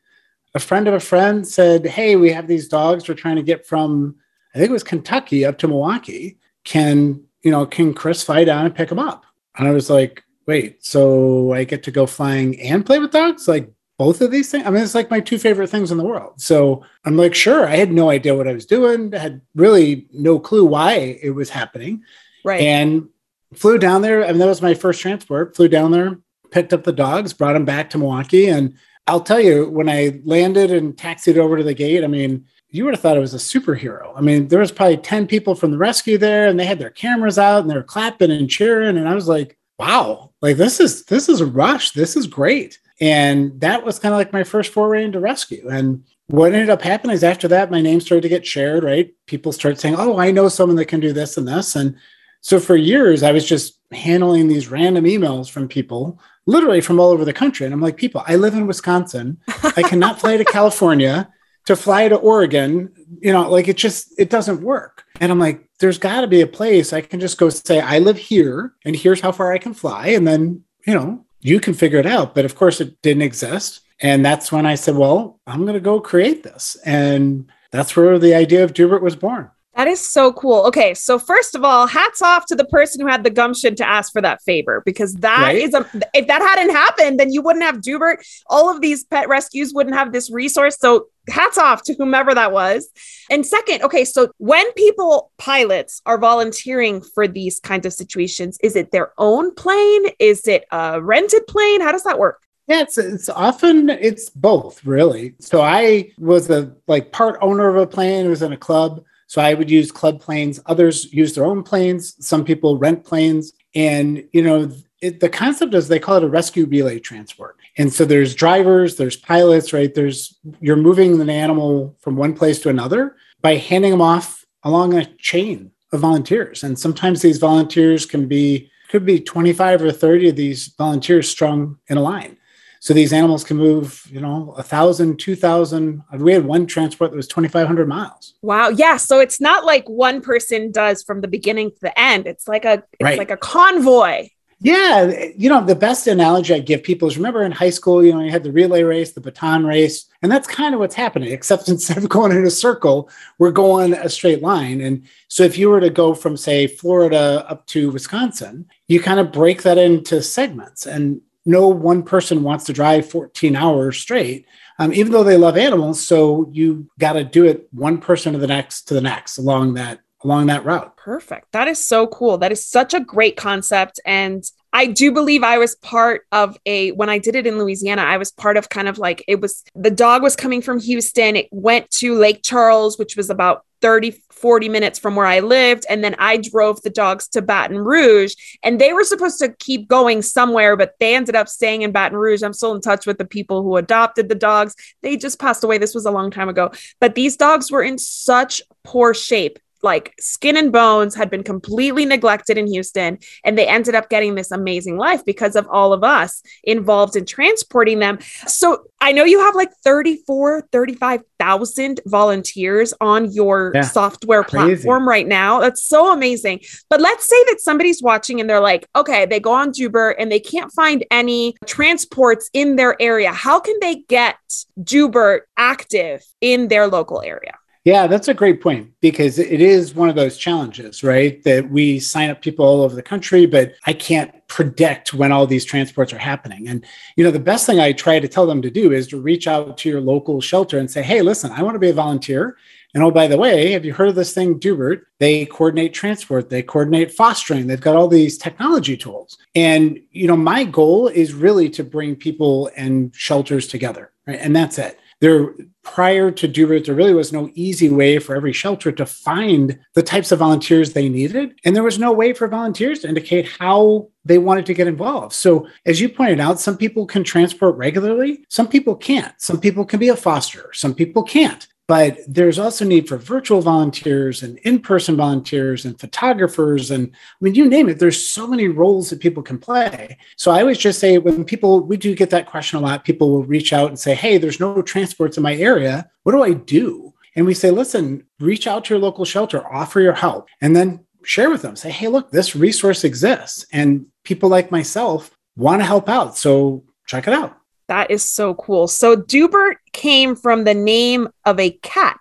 A 0.55 0.59
friend 0.59 0.89
of 0.89 0.95
a 0.95 1.01
friend 1.01 1.47
said, 1.47 1.87
Hey, 1.87 2.17
we 2.17 2.33
have 2.33 2.47
these 2.47 2.69
dogs 2.69 3.09
we're 3.09 3.15
trying 3.15 3.37
to 3.37 3.43
get 3.43 3.67
from, 3.67 4.17
I 4.55 4.59
think 4.59 4.71
it 4.71 4.73
was 4.73 4.85
Kentucky 4.85 5.45
up 5.45 5.59
to 5.59 5.69
Milwaukee. 5.69 6.39
Can, 6.65 7.23
you 7.43 7.51
know, 7.51 7.67
can 7.67 7.95
Chris 7.95 8.23
fly 8.23 8.45
down 8.45 8.67
and 8.67 8.75
pick 8.75 8.89
them 8.89 8.99
up? 8.99 9.25
And 9.57 9.69
I 9.69 9.73
was 9.73 9.91
like, 9.91 10.25
Wait, 10.49 10.83
so 10.83 11.53
I 11.53 11.65
get 11.65 11.83
to 11.83 11.91
go 11.91 12.07
flying 12.07 12.59
and 12.59 12.85
play 12.85 12.99
with 12.99 13.11
dogs? 13.11 13.47
Like 13.47 13.71
both 13.99 14.23
of 14.23 14.31
these 14.31 14.51
things? 14.51 14.67
I 14.67 14.71
mean, 14.71 14.83
it's 14.83 14.95
like 14.95 15.11
my 15.11 15.21
two 15.21 15.39
favorite 15.39 15.69
things 15.69 15.91
in 15.91 15.99
the 15.99 16.05
world. 16.05 16.41
So 16.41 16.83
I'm 17.05 17.19
like, 17.19 17.35
Sure. 17.35 17.69
I 17.69 17.77
had 17.77 17.93
no 17.93 18.09
idea 18.09 18.35
what 18.35 18.49
I 18.49 18.55
was 18.55 18.65
doing, 18.65 19.15
I 19.15 19.19
had 19.19 19.43
really 19.55 20.09
no 20.11 20.41
clue 20.41 20.65
why 20.65 21.19
it 21.23 21.35
was 21.35 21.51
happening. 21.51 22.03
Right. 22.45 22.63
And 22.63 23.11
flew 23.55 23.77
down 23.77 24.01
there. 24.01 24.25
I 24.25 24.29
mean, 24.29 24.39
that 24.39 24.47
was 24.47 24.63
my 24.63 24.73
first 24.73 25.03
transport. 25.03 25.55
Flew 25.55 25.69
down 25.69 25.91
there, 25.91 26.19
picked 26.51 26.73
up 26.73 26.85
the 26.85 26.93
dogs, 26.93 27.35
brought 27.35 27.53
them 27.53 27.67
back 27.67 27.91
to 27.91 27.99
Milwaukee. 27.99 28.49
And 28.49 28.75
I'll 29.07 29.21
tell 29.21 29.41
you, 29.41 29.69
when 29.69 29.91
I 29.91 30.19
landed 30.25 30.71
and 30.71 30.97
taxied 30.97 31.37
over 31.37 31.59
to 31.59 31.63
the 31.63 31.75
gate, 31.75 32.05
I 32.05 32.07
mean, 32.07 32.47
you 32.71 32.87
would 32.87 32.95
have 32.95 33.03
thought 33.03 33.19
it 33.19 33.21
was 33.21 33.35
a 33.35 33.39
superhero. 33.39 34.13
I 34.17 34.23
mean, 34.23 34.49
there 34.49 34.61
was 34.61 34.73
probably 34.73 34.97
10 34.97 35.27
people 35.27 35.55
from 35.55 35.73
the 35.73 35.79
rescue 35.79 36.17
there 36.17 36.49
and 36.49 36.59
they 36.59 36.65
had 36.65 36.79
their 36.79 36.89
cameras 36.89 37.39
out 37.39 37.61
and 37.61 37.71
they 37.71 37.75
were 37.75 37.83
clapping 37.83 38.31
and 38.31 38.49
cheering. 38.49 38.97
And 38.97 39.07
I 39.07 39.15
was 39.15 39.29
like, 39.29 39.58
wow, 39.79 40.33
like 40.43 40.57
this 40.57 40.81
is 40.81 41.05
this 41.05 41.29
is 41.29 41.41
a 41.41 41.47
rush. 41.47 41.93
This 41.93 42.17
is 42.17 42.27
great. 42.27 42.79
And 43.01 43.61
that 43.61 43.85
was 43.85 43.99
kind 43.99 44.13
of 44.13 44.19
like 44.19 44.33
my 44.33 44.43
first 44.43 44.73
foray 44.73 45.05
into 45.05 45.21
rescue. 45.21 45.69
And 45.69 46.05
what 46.27 46.53
ended 46.53 46.69
up 46.69 46.83
happening 46.83 47.15
is 47.15 47.23
after 47.23 47.47
that, 47.49 47.71
my 47.71 47.81
name 47.81 48.01
started 48.01 48.23
to 48.23 48.29
get 48.29 48.45
shared, 48.45 48.83
right? 48.83 49.15
People 49.27 49.53
started 49.53 49.79
saying, 49.79 49.95
Oh, 49.97 50.19
I 50.19 50.31
know 50.31 50.49
someone 50.49 50.77
that 50.77 50.87
can 50.87 51.01
do 51.01 51.13
this 51.13 51.37
and 51.37 51.47
this. 51.47 51.77
And 51.77 51.97
so 52.41 52.59
for 52.59 52.77
years, 52.77 53.23
I 53.23 53.33
was 53.33 53.45
just 53.45 53.81
handling 53.93 54.49
these 54.49 54.69
random 54.69 55.05
emails 55.05 55.51
from 55.51 55.69
people 55.69 56.21
literally 56.47 56.81
from 56.81 56.99
all 56.99 57.11
over 57.11 57.25
the 57.25 57.33
country. 57.33 57.67
And 57.67 57.75
I'm 57.75 57.81
like, 57.81 57.97
people, 57.97 58.23
I 58.27 58.37
live 58.37 58.55
in 58.55 58.67
Wisconsin. 58.67 59.39
I 59.77 59.83
cannot 59.83 60.19
fly 60.19 60.37
to 60.37 60.45
California 60.47 61.29
to 61.67 61.77
fly 61.77 62.09
to 62.09 62.17
Oregon. 62.17 62.91
You 63.21 63.33
know, 63.33 63.51
like 63.51 63.69
it 63.69 63.77
just, 63.77 64.19
it 64.19 64.31
doesn't 64.31 64.63
work. 64.63 65.05
And 65.21 65.31
I'm 65.31 65.39
like, 65.39 65.68
there's 65.79 65.99
got 65.99 66.23
to 66.23 66.27
be 66.27 66.41
a 66.41 66.47
place 66.47 66.93
I 66.93 67.01
can 67.01 67.21
just 67.21 67.39
go 67.39 67.49
say, 67.51 67.81
I 67.81 67.99
live 67.99 68.19
here 68.19 68.75
and 68.85 68.97
here's 68.97 69.21
how 69.21 69.33
far 69.33 69.53
I 69.53 69.59
can 69.59 69.75
fly. 69.75 70.09
And 70.09 70.27
then, 70.27 70.65
you 70.87 70.95
know, 70.95 71.25
you 71.41 71.61
can 71.61 71.75
figure 71.75 71.99
it 71.99 72.07
out. 72.07 72.35
But 72.35 72.45
of 72.45 72.57
course, 72.57 72.81
it 72.81 73.01
didn't 73.03 73.23
exist. 73.23 73.81
And 74.01 74.25
that's 74.25 74.53
when 74.53 74.67
I 74.67 74.75
said, 74.75 74.97
well, 74.97 75.41
I'm 75.47 75.63
going 75.63 75.75
to 75.75 75.81
go 75.81 76.01
create 76.01 76.43
this. 76.43 76.77
And 76.85 77.51
that's 77.71 77.97
where 77.97 78.19
the 78.19 78.35
idea 78.35 78.65
of 78.65 78.73
Doobert 78.73 79.03
was 79.03 79.17
born. 79.17 79.51
That 79.79 79.87
is 79.87 80.01
so 80.01 80.33
cool. 80.33 80.67
Okay, 80.67 80.93
so 80.93 81.21
first 81.21 81.55
of 81.55 81.63
all, 81.63 81.87
hats 81.87 82.21
off 82.21 82.47
to 82.47 82.57
the 82.57 82.65
person 82.65 83.01
who 83.01 83.07
had 83.07 83.23
the 83.23 83.31
gumption 83.31 83.77
to 83.77 83.89
ask 83.89 84.13
for 84.13 84.21
that 84.21 84.43
favor 84.43 84.83
because 84.85 85.15
that 85.19 85.41
right? 85.41 85.57
is 85.57 85.73
a 85.73 85.89
if 86.15 86.27
that 86.27 86.43
hadn't 86.43 86.75
happened, 86.75 87.21
then 87.21 87.33
you 87.33 87.43
wouldn't 87.43 87.65
have 87.65 87.77
Doobert. 87.77 88.17
All 88.49 88.69
of 88.69 88.81
these 88.81 89.05
pet 89.05 89.29
rescues 89.29 89.73
wouldn't 89.73 89.95
have 89.95 90.13
this 90.13 90.33
resource. 90.33 90.79
So 90.81 91.07
hats 91.29 91.59
off 91.59 91.85
to 91.85 91.95
whomever 91.95 92.35
that 92.35 92.51
was. 92.51 92.91
And 93.31 93.47
second, 93.47 93.83
okay, 93.85 94.05
so 94.05 94.33
when 94.39 94.73
people 94.73 95.31
pilots 95.39 96.03
are 96.07 96.19
volunteering 96.19 97.01
for 97.01 97.29
these 97.29 97.61
kinds 97.61 97.87
of 97.87 97.93
situations, 97.93 98.59
is 98.65 98.75
it 98.75 98.91
their 98.91 99.13
own 99.17 99.55
plane? 99.55 100.07
Is 100.19 100.49
it 100.49 100.65
a 100.73 101.01
rented 101.01 101.47
plane? 101.47 101.83
How 101.83 101.93
does 101.93 102.03
that 102.03 102.19
work? 102.19 102.43
Yeah, 102.67 102.81
it's 102.81 102.99
it's 102.99 103.29
often 103.29 103.91
it's 103.91 104.29
both 104.29 104.85
really. 104.85 105.37
So 105.39 105.61
I 105.61 106.11
was 106.19 106.51
a 106.51 106.75
like 106.89 107.13
part 107.13 107.39
owner 107.41 107.69
of 107.69 107.77
a 107.77 107.87
plane. 107.87 108.27
It 108.27 108.29
was 108.29 108.43
in 108.43 108.53
a 108.53 108.57
club. 108.57 109.05
So 109.29 109.43
I 109.43 109.55
would 109.55 109.71
use 109.71 109.93
club 109.93 110.21
planes. 110.21 110.59
Others 110.67 111.13
use 111.13 111.35
their 111.35 111.45
own 111.45 111.63
planes. 111.63 112.17
Some 112.27 112.45
people 112.45 112.79
rent 112.79 113.05
planes. 113.05 113.53
And, 113.75 114.25
you 114.33 114.43
know, 114.43 114.73
it, 115.03 115.21
the 115.21 115.29
concept 115.29 115.75
is 115.75 115.87
they 115.87 116.01
call 116.01 116.17
it 116.17 116.25
a 116.25 116.29
rescue 116.29 116.65
relay 116.65 116.99
transport. 116.99 117.57
And 117.77 117.93
so 117.93 118.05
there's 118.07 118.35
drivers, 118.35 118.97
there's 118.97 119.17
pilots, 119.17 119.73
right? 119.73 119.95
There's, 119.95 120.39
you're 120.61 120.77
moving 120.77 121.21
an 121.21 121.31
animal 121.31 121.95
from 122.01 122.17
one 122.17 122.35
place 122.35 122.59
to 122.61 122.71
another 122.71 123.17
by 123.43 123.57
handing 123.57 123.93
them 123.93 124.01
off 124.01 124.47
along 124.65 124.95
a 124.95 125.05
chain 125.17 125.71
of 125.93 126.01
volunteers. 126.01 126.65
And 126.65 126.79
sometimes 126.79 127.21
these 127.21 127.39
volunteers 127.39 128.07
can 128.07 128.29
be, 128.29 128.71
could 128.89 129.05
be 129.05 129.21
25 129.21 129.83
or 129.83 129.93
30 129.93 130.31
of 130.31 130.37
these 130.37 130.69
volunteers 130.79 131.29
strung 131.29 131.79
in 131.89 131.99
a 131.99 132.03
line. 132.03 132.38
So 132.81 132.95
these 132.95 133.13
animals 133.13 133.45
can 133.45 133.57
move, 133.57 134.07
you 134.11 134.21
know, 134.21 134.55
a 134.57 134.63
thousand, 134.63 135.19
two 135.19 135.37
thousand. 135.37 136.03
We 136.13 136.33
had 136.33 136.45
one 136.45 136.67
transport 136.67 137.11
that 137.11 137.17
was 137.17 137.29
2,500 137.29 137.89
miles. 137.89 138.35
Wow. 138.43 138.69
Yeah. 138.69 138.97
So 138.97 139.21
it's 139.21 139.41
not 139.41 139.65
like 139.65 139.89
one 139.89 140.21
person 140.21 140.71
does 140.71 141.03
from 141.03 141.21
the 141.21 141.29
beginning 141.29 141.71
to 141.71 141.81
the 141.81 141.99
end. 141.99 142.27
It's 142.27 142.47
like 142.47 142.65
a, 142.65 142.83
it's 142.93 143.03
right. 143.03 143.19
like 143.19 143.31
a 143.31 143.37
convoy. 143.37 144.29
Yeah. 144.61 145.27
You 145.37 145.49
know, 145.49 145.65
the 145.65 145.77
best 145.77 146.07
analogy 146.09 146.53
I 146.53 146.59
give 146.59 146.83
people 146.83 147.07
is 147.07 147.17
remember 147.17 147.45
in 147.45 147.53
high 147.53 147.71
school, 147.71 148.05
you 148.05 148.13
know, 148.13 148.21
you 148.21 148.31
had 148.31 148.43
the 148.43 148.51
relay 148.51 148.83
race, 148.83 149.13
the 149.13 149.21
baton 149.21 149.65
race, 149.65 150.07
and 150.21 150.33
that's 150.33 150.49
kind 150.49 150.75
of 150.75 150.81
what's 150.81 150.97
happening, 150.97 151.33
except 151.33 151.69
instead 151.69 151.99
of 151.99 152.09
going 152.09 152.33
in 152.33 152.45
a 152.45 152.51
circle, 152.51 153.09
we're 153.39 153.53
going 153.53 153.95
a 153.95 154.09
straight 154.09 154.43
line. 154.43 154.81
And 154.81 155.07
so 155.29 155.45
if 155.45 155.57
you 155.57 155.69
were 155.69 155.81
to 155.81 155.91
go 155.91 156.13
from, 156.13 156.37
say, 156.37 156.67
Florida 156.67 157.47
up 157.49 157.67
to 157.67 157.93
Wisconsin, 157.93 158.67
you 158.89 159.01
kind 159.01 159.21
of 159.21 159.31
break 159.31 159.63
that 159.63 159.79
into 159.79 160.23
segments. 160.23 160.87
And 160.87 161.21
no 161.49 161.67
one 161.67 162.03
person 162.03 162.43
wants 162.43 162.67
to 162.67 162.75
drive 162.75 163.09
14 163.09 163.57
hours 163.57 163.99
straight, 163.99 164.45
um, 164.79 164.93
even 164.93 165.13
though 165.13 165.25
they 165.25 165.39
love 165.39 165.57
animals. 165.57 166.07
So 166.07 166.51
you 166.53 166.91
got 166.99 167.15
to 167.15 167.25
do 167.25 167.47
it 167.47 167.67
one 167.73 167.99
person 167.99 168.35
to 168.35 168.39
the 168.39 168.47
next 168.47 168.83
to 168.89 168.95
the 168.95 169.01
next 169.01 169.39
along 169.39 169.75
that 169.75 170.01
along 170.23 170.47
that 170.47 170.65
route. 170.65 170.95
Perfect. 170.97 171.53
That 171.53 171.67
is 171.67 171.87
so 171.87 172.07
cool. 172.09 172.39
That 172.39 172.53
is 172.53 172.67
such 172.67 172.93
a 172.93 173.01
great 173.01 173.37
concept. 173.37 173.99
And 174.05 174.45
I 174.73 174.87
do 174.87 175.11
believe 175.11 175.43
I 175.43 175.57
was 175.57 175.77
part 175.77 176.27
of 176.33 176.59
a, 176.67 176.91
when 176.93 177.09
I 177.09 177.19
did 177.19 177.35
it 177.35 177.47
in 177.47 177.57
Louisiana, 177.57 178.03
I 178.03 178.19
was 178.19 178.31
part 178.31 178.57
of 178.57 178.69
kind 178.69 178.89
of 178.89 178.99
like 178.99 179.25
it 179.27 179.41
was 179.41 179.65
the 179.75 179.91
dog 179.91 180.23
was 180.23 180.37
coming 180.37 180.61
from 180.61 180.81
Houston. 180.81 181.37
It 181.37 181.49
went 181.51 181.91
to 181.93 182.15
Lake 182.15 182.43
Charles, 182.43 182.99
which 182.99 183.17
was 183.17 183.31
about 183.31 183.65
30, 183.81 184.23
40 184.41 184.69
minutes 184.69 184.99
from 184.99 185.17
where 185.17 185.27
I 185.27 185.41
lived. 185.41 185.85
And 185.89 186.03
then 186.03 186.15
I 186.19 186.37
drove 186.37 186.83
the 186.83 186.91
dogs 186.91 187.29
to 187.29 187.43
Baton 187.43 187.79
Rouge. 187.79 188.35
And 188.63 188.81
they 188.81 188.93
were 188.93 189.05
supposed 189.05 189.39
to 189.41 189.55
keep 189.59 189.89
going 189.89 190.23
somewhere, 190.23 190.77
but 190.77 190.95
they 191.01 191.15
ended 191.15 191.37
up 191.37 191.49
staying 191.49 191.83
in 191.83 191.93
Baton 191.93 192.19
Rouge. 192.19 192.43
I'm 192.43 192.53
still 192.53 192.75
in 192.75 192.81
touch 192.81 193.07
with 193.07 193.19
the 193.19 193.25
people 193.25 193.63
who 193.63 193.77
adopted 193.77 194.29
the 194.29 194.35
dogs. 194.35 194.75
They 195.03 195.17
just 195.17 195.39
passed 195.39 195.65
away. 195.65 195.79
This 195.79 195.95
was 195.95 196.07
a 196.07 196.11
long 196.11 196.31
time 196.31 196.49
ago. 196.49 196.71
But 197.01 197.15
these 197.15 197.37
dogs 197.37 197.71
were 197.71 197.83
in 197.83 197.99
such 197.99 198.63
poor 198.85 199.15
shape 199.15 199.59
like 199.83 200.15
skin 200.19 200.57
and 200.57 200.73
bones 200.73 201.15
had 201.15 201.31
been 201.31 201.43
completely 201.43 202.05
neglected 202.05 202.59
in 202.59 202.67
Houston 202.67 203.19
and 203.45 203.57
they 203.57 203.67
ended 203.67 203.95
up 203.95 204.09
getting 204.09 204.35
this 204.35 204.51
amazing 204.51 204.97
life 204.97 205.25
because 205.25 205.57
of 205.57 205.67
all 205.71 205.93
of 205.93 206.03
us 206.03 206.43
involved 206.65 207.17
in 207.17 207.25
transporting 207.25 207.99
them. 207.99 208.19
So 208.47 208.85
I 209.01 209.13
know 209.13 209.25
you 209.25 209.41
have 209.41 209.55
like 209.55 209.71
34 209.85 210.69
35,000 210.73 212.01
volunteers 212.07 212.93
on 213.01 213.31
your 213.33 213.73
yeah, 213.75 213.83
software 213.83 214.43
crazy. 214.43 214.83
platform 214.83 215.09
right 215.09 215.27
now. 215.27 215.61
That's 215.61 215.85
so 215.85 216.13
amazing. 216.13 216.61
But 216.91 217.01
let's 217.01 217.29
say 217.29 217.45
that 217.49 217.61
somebody's 217.61 218.03
watching 218.03 218.41
and 218.41 218.51
they're 218.51 218.61
like, 218.61 218.89
"Okay, 218.97 219.27
they 219.27 219.39
go 219.39 219.53
on 219.53 219.71
Doobert 219.71 220.17
and 220.19 220.33
they 220.33 220.41
can't 220.41 220.73
find 220.73 221.05
any 221.11 221.57
transports 221.67 222.51
in 222.53 222.77
their 222.77 223.01
area. 223.01 223.33
How 223.33 223.61
can 223.61 223.77
they 223.81 223.97
get 224.09 224.37
Doobert 224.81 225.43
active 225.57 226.25
in 226.41 226.69
their 226.69 226.89
local 226.89 227.23
area?" 227.23 227.55
Yeah, 227.89 228.07
that's 228.07 228.29
a 228.29 228.35
great 228.35 228.61
point 228.61 228.93
because 229.01 229.39
it 229.39 229.63
is 229.63 229.95
one 229.95 230.11
of 230.11 230.15
those 230.15 230.37
challenges, 230.37 231.03
right? 231.03 231.43
That 231.45 231.71
we 231.71 231.99
sign 231.99 232.29
up 232.29 232.43
people 232.43 232.67
all 232.67 232.83
over 232.83 232.95
the 232.95 233.03
country, 233.03 233.47
but 233.47 233.73
I 233.87 233.95
can't 233.95 234.31
predict 234.47 235.15
when 235.15 235.33
all 235.33 235.47
these 235.47 235.65
transports 235.65 236.13
are 236.13 236.19
happening. 236.19 236.69
And, 236.69 236.85
you 237.17 237.25
know, 237.25 237.31
the 237.31 237.39
best 237.39 237.65
thing 237.65 237.81
I 237.81 237.93
try 237.93 238.21
to 238.21 238.29
tell 238.29 238.47
them 238.47 238.61
to 238.61 238.69
do 238.69 238.93
is 238.93 239.09
to 239.09 239.19
reach 239.19 239.49
out 239.49 239.79
to 239.79 239.89
your 239.89 240.03
local 240.03 240.43
shelter 240.43 240.77
and 240.77 240.91
say, 240.91 241.01
hey, 241.01 241.23
listen, 241.23 241.51
I 241.51 241.63
want 241.63 241.77
to 241.77 241.79
be 241.79 241.89
a 241.89 241.95
volunteer. 241.95 242.59
And 242.93 243.03
oh, 243.03 243.11
by 243.11 243.27
the 243.27 243.39
way, 243.39 243.71
have 243.73 243.87
you 243.87 243.95
heard 243.95 244.11
of 244.11 244.17
this 244.17 244.35
thing, 244.35 244.61
Doobert? 244.61 245.05
They 245.19 245.47
coordinate 245.47 245.95
transport, 245.95 246.51
they 246.51 246.63
coordinate 246.63 247.11
fostering, 247.11 247.69
they've 247.69 247.81
got 247.81 247.97
all 247.97 248.09
these 248.09 248.37
technology 248.37 248.99
tools. 248.99 249.39
And, 249.55 249.99
you 250.11 250.27
know, 250.27 250.37
my 250.37 250.65
goal 250.65 251.09
is 251.09 251.33
really 251.33 251.71
to 251.71 251.85
bring 251.85 252.17
people 252.17 252.71
and 252.77 253.15
shelters 253.15 253.67
together, 253.67 254.13
right? 254.27 254.41
And 254.43 254.55
that's 254.55 254.77
it. 254.77 254.99
There, 255.21 255.55
prior 255.93 256.31
to 256.31 256.49
Doobert, 256.49 256.87
there 256.87 256.95
really 256.95 257.15
was 257.15 257.33
no 257.33 257.51
easy 257.55 257.89
way 257.89 258.19
for 258.19 258.35
every 258.35 258.53
shelter 258.53 258.93
to 258.93 259.07
find 259.07 259.79
the 259.95 260.03
types 260.03 260.33
of 260.33 260.39
volunteers 260.39 260.93
they 260.93 261.09
needed. 261.09 261.55
And 261.65 261.75
there 261.75 261.83
was 261.83 261.99
no 261.99 262.13
way 262.13 262.33
for 262.33 262.49
volunteers 262.49 263.01
to 263.01 263.09
indicate 263.09 263.49
how 263.49 264.09
they 264.25 264.39
wanted 264.39 264.67
to 264.67 264.75
get 264.75 264.87
involved. 264.87 265.33
So, 265.33 265.67
as 265.87 266.01
you 266.01 266.09
pointed 266.09 266.41
out, 266.41 266.61
some 266.61 266.77
people 266.77 267.07
can 267.07 267.25
transport 267.25 267.77
regularly, 267.77 268.45
some 268.49 268.69
people 268.69 268.95
can't. 268.95 269.35
Some 269.41 269.61
people 269.61 269.85
can 269.85 269.99
be 269.99 270.09
a 270.09 270.17
foster, 270.17 270.71
some 270.73 270.95
people 270.95 271.23
can't. 271.23 271.67
But 271.89 272.19
there's 272.29 272.59
also 272.59 272.85
need 272.85 273.09
for 273.09 273.17
virtual 273.17 273.63
volunteers 273.63 274.43
and 274.43 274.59
in-person 274.59 275.17
volunteers 275.17 275.87
and 275.87 275.99
photographers 275.99 276.91
and 276.91 277.11
I 277.11 277.45
mean 277.45 277.55
you 277.55 277.67
name 277.67 277.89
it 277.89 277.99
there's 277.99 278.29
so 278.29 278.47
many 278.47 278.69
roles 278.69 279.09
that 279.09 279.21
people 279.21 279.43
can 279.43 279.59
play. 279.59 280.19
So 280.37 280.51
I 280.51 280.61
always 280.61 280.77
just 280.77 281.01
say 281.01 281.17
when 281.17 281.45
people 281.47 281.81
we 281.81 281.97
do 281.97 282.15
get 282.15 282.29
that 282.31 282.47
question 282.47 282.79
a 282.79 282.83
lot 282.83 283.05
people 283.05 283.31
will 283.31 283.45
reach 283.45 283.73
out 283.73 283.89
and 283.89 283.99
say 283.99 284.15
hey 284.15 284.37
there's 284.37 284.61
no 284.61 284.83
transports 284.83 285.39
in 285.39 285.43
my 285.43 285.57
area 285.57 286.09
what 286.25 286.33
do 286.33 286.43
I 286.43 286.53
do? 286.53 287.15
And 287.35 287.47
we 287.47 287.55
say 287.55 287.71
listen 287.71 288.25
reach 288.39 288.67
out 288.67 288.85
to 288.85 288.95
your 288.95 289.03
local 289.03 289.25
shelter 289.25 289.67
offer 289.67 290.01
your 290.01 290.13
help 290.13 290.49
and 290.61 290.77
then 290.77 291.05
share 291.25 291.49
with 291.49 291.63
them 291.63 291.75
say 291.75 291.91
hey 291.91 292.09
look 292.09 292.31
this 292.31 292.55
resource 292.55 293.03
exists 293.03 293.65
and 293.73 294.05
people 294.25 294.51
like 294.51 294.71
myself 294.71 295.31
want 295.57 295.81
to 295.81 295.87
help 295.87 296.11
out 296.11 296.37
so 296.37 296.85
check 297.07 297.27
it 297.27 297.33
out. 297.33 297.58
That 297.89 298.11
is 298.11 298.23
so 298.23 298.55
cool. 298.55 298.87
So 298.87 299.17
Doobert 299.17 299.77
came 299.93 300.37
from 300.37 300.65
the 300.65 300.75
name 300.75 301.29
of 301.45 301.59
a 301.59 301.71
cat, 301.83 302.21